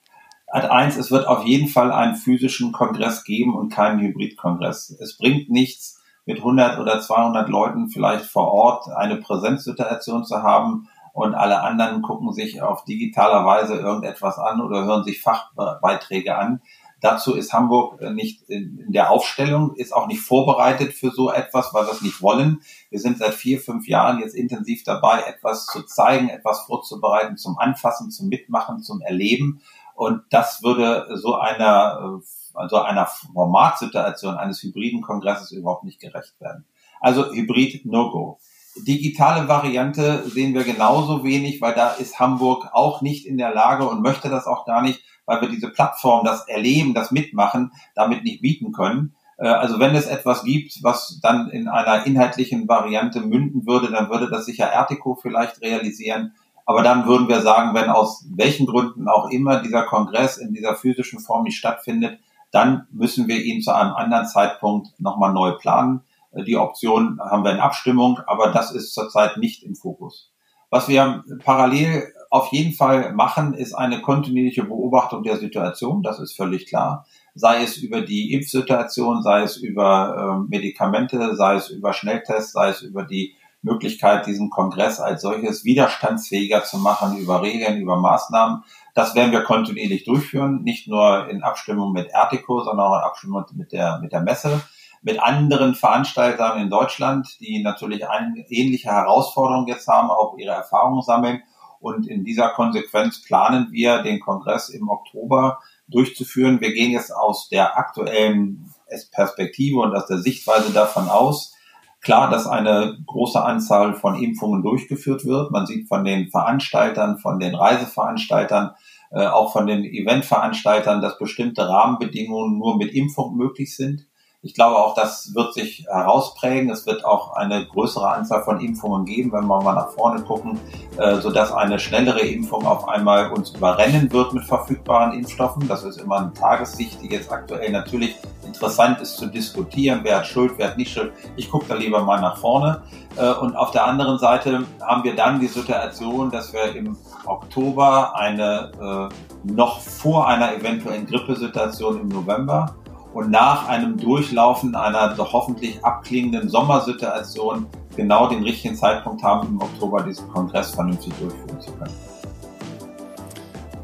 [0.49, 4.97] Ad eins, es wird auf jeden Fall einen physischen Kongress geben und keinen Hybridkongress.
[5.01, 10.89] Es bringt nichts, mit 100 oder 200 Leuten vielleicht vor Ort eine Präsenzsituation zu haben
[11.13, 16.63] und alle anderen gucken sich auf digitaler Weise irgendetwas an oder hören sich Fachbeiträge an.
[17.01, 21.87] Dazu ist Hamburg nicht in der Aufstellung, ist auch nicht vorbereitet für so etwas, weil
[21.87, 22.61] wir es nicht wollen.
[22.91, 27.59] Wir sind seit vier, fünf Jahren jetzt intensiv dabei, etwas zu zeigen, etwas vorzubereiten, zum
[27.59, 29.63] Anfassen, zum Mitmachen, zum Erleben.
[29.95, 32.23] Und das würde so einer
[32.55, 36.67] also einer Formatsituation eines hybriden Kongresses überhaupt nicht gerecht werden.
[37.01, 38.39] Also Hybrid No-Go.
[38.77, 43.87] Digitale Variante sehen wir genauso wenig, weil da ist Hamburg auch nicht in der Lage
[43.87, 48.25] und möchte das auch gar nicht, weil wir diese Plattform, das Erleben, das Mitmachen damit
[48.25, 49.15] nicht bieten können.
[49.39, 54.09] Äh, also wenn es etwas gibt, was dann in einer inhaltlichen Variante münden würde, dann
[54.09, 56.35] würde das sicher Ertico vielleicht realisieren.
[56.65, 60.77] Aber dann würden wir sagen, wenn aus welchen Gründen auch immer dieser Kongress in dieser
[60.77, 62.21] physischen Form nicht stattfindet,
[62.53, 66.03] dann müssen wir ihn zu einem anderen Zeitpunkt nochmal neu planen.
[66.47, 70.33] Die Option haben wir in Abstimmung, aber das ist zurzeit nicht im Fokus.
[70.71, 76.03] Was wir parallel auf jeden Fall machen, ist eine kontinuierliche Beobachtung der Situation.
[76.03, 77.07] Das ist völlig klar.
[77.35, 82.71] Sei es über die Impfsituation, sei es über äh, Medikamente, sei es über Schnelltests, sei
[82.71, 88.65] es über die Möglichkeit, diesen Kongress als solches widerstandsfähiger zu machen, über Regeln, über Maßnahmen.
[88.95, 93.45] Das werden wir kontinuierlich durchführen, nicht nur in Abstimmung mit Ertico, sondern auch in Abstimmung
[93.55, 94.63] mit der, mit der Messe,
[95.03, 101.03] mit anderen Veranstaltern in Deutschland, die natürlich eine ähnliche Herausforderungen jetzt haben, auch ihre Erfahrungen
[101.03, 101.43] sammeln.
[101.81, 106.61] Und in dieser Konsequenz planen wir, den Kongress im Oktober durchzuführen.
[106.61, 108.73] Wir gehen jetzt aus der aktuellen
[109.11, 111.57] Perspektive und aus der Sichtweise davon aus,
[112.03, 115.53] Klar, dass eine große Anzahl von Impfungen durchgeführt wird.
[115.53, 118.73] Man sieht von den Veranstaltern, von den Reiseveranstaltern,
[119.13, 124.09] äh, auch von den Eventveranstaltern, dass bestimmte Rahmenbedingungen nur mit Impfung möglich sind.
[124.45, 126.69] Ich glaube auch, das wird sich herausprägen.
[126.69, 130.59] Es wird auch eine größere Anzahl von Impfungen geben, wenn wir mal nach vorne gucken,
[130.99, 135.69] äh, so dass eine schnellere Impfung auf einmal uns überrennen wird mit verfügbaren Impfstoffen.
[135.69, 140.27] Das ist immer eine Tagessicht, die jetzt aktuell natürlich interessant ist zu diskutieren, wer hat
[140.27, 141.13] Schuld, wer hat nicht Schuld.
[141.37, 142.83] Ich gucke da lieber mal nach vorne.
[143.17, 148.17] Äh, und auf der anderen Seite haben wir dann die Situation, dass wir im Oktober
[148.17, 149.11] eine
[149.47, 152.75] äh, noch vor einer eventuellen Grippesituation im November
[153.15, 159.61] und nach einem Durchlaufen einer doch hoffentlich abklingenden Sommersituation genau den richtigen Zeitpunkt haben, im
[159.61, 161.95] Oktober diesen Kongress vernünftig durchführen zu können.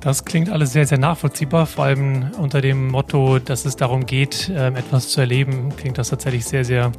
[0.00, 4.50] Das klingt alles sehr, sehr nachvollziehbar, vor allem unter dem Motto, dass es darum geht,
[4.54, 6.92] ähm, etwas zu erleben, klingt das tatsächlich sehr, sehr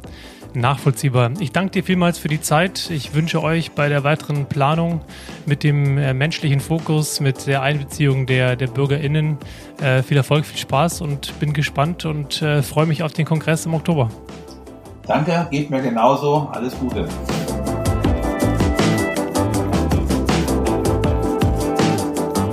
[0.54, 1.30] nachvollziehbar.
[1.40, 2.90] Ich danke dir vielmals für die Zeit.
[2.90, 5.00] Ich wünsche euch bei der weiteren Planung
[5.46, 9.38] mit dem äh, menschlichen Fokus, mit der Einbeziehung der, der BürgerInnen
[9.82, 13.66] äh, viel Erfolg, viel Spaß und bin gespannt und äh, freue mich auf den Kongress
[13.66, 14.10] im Oktober.
[15.06, 16.48] Danke, geht mir genauso.
[16.52, 17.08] Alles Gute.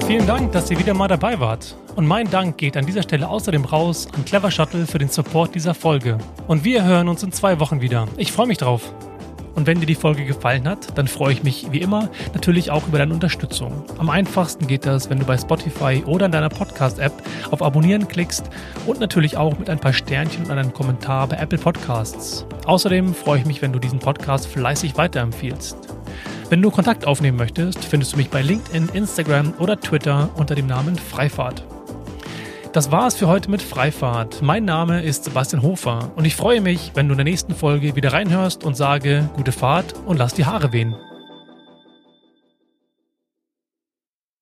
[0.07, 1.75] Vielen Dank, dass ihr wieder mal dabei wart.
[1.97, 5.53] Und mein Dank geht an dieser Stelle außerdem raus an Clever Shuttle für den Support
[5.53, 6.17] dieser Folge.
[6.47, 8.07] Und wir hören uns in zwei Wochen wieder.
[8.15, 8.93] Ich freue mich drauf.
[9.53, 12.87] Und wenn dir die Folge gefallen hat, dann freue ich mich wie immer natürlich auch
[12.87, 13.83] über deine Unterstützung.
[13.97, 17.11] Am einfachsten geht das, wenn du bei Spotify oder in deiner Podcast-App
[17.51, 18.49] auf Abonnieren klickst
[18.85, 22.45] und natürlich auch mit ein paar Sternchen und einem Kommentar bei Apple Podcasts.
[22.65, 25.86] Außerdem freue ich mich, wenn du diesen Podcast fleißig weiterempfiehlst.
[26.49, 30.67] Wenn du Kontakt aufnehmen möchtest, findest du mich bei LinkedIn, Instagram oder Twitter unter dem
[30.67, 31.63] Namen Freifahrt.
[32.73, 34.41] Das war es für heute mit Freifahrt.
[34.41, 37.95] Mein Name ist Sebastian Hofer und ich freue mich, wenn du in der nächsten Folge
[37.95, 40.95] wieder reinhörst und sage gute Fahrt und lass die Haare wehen.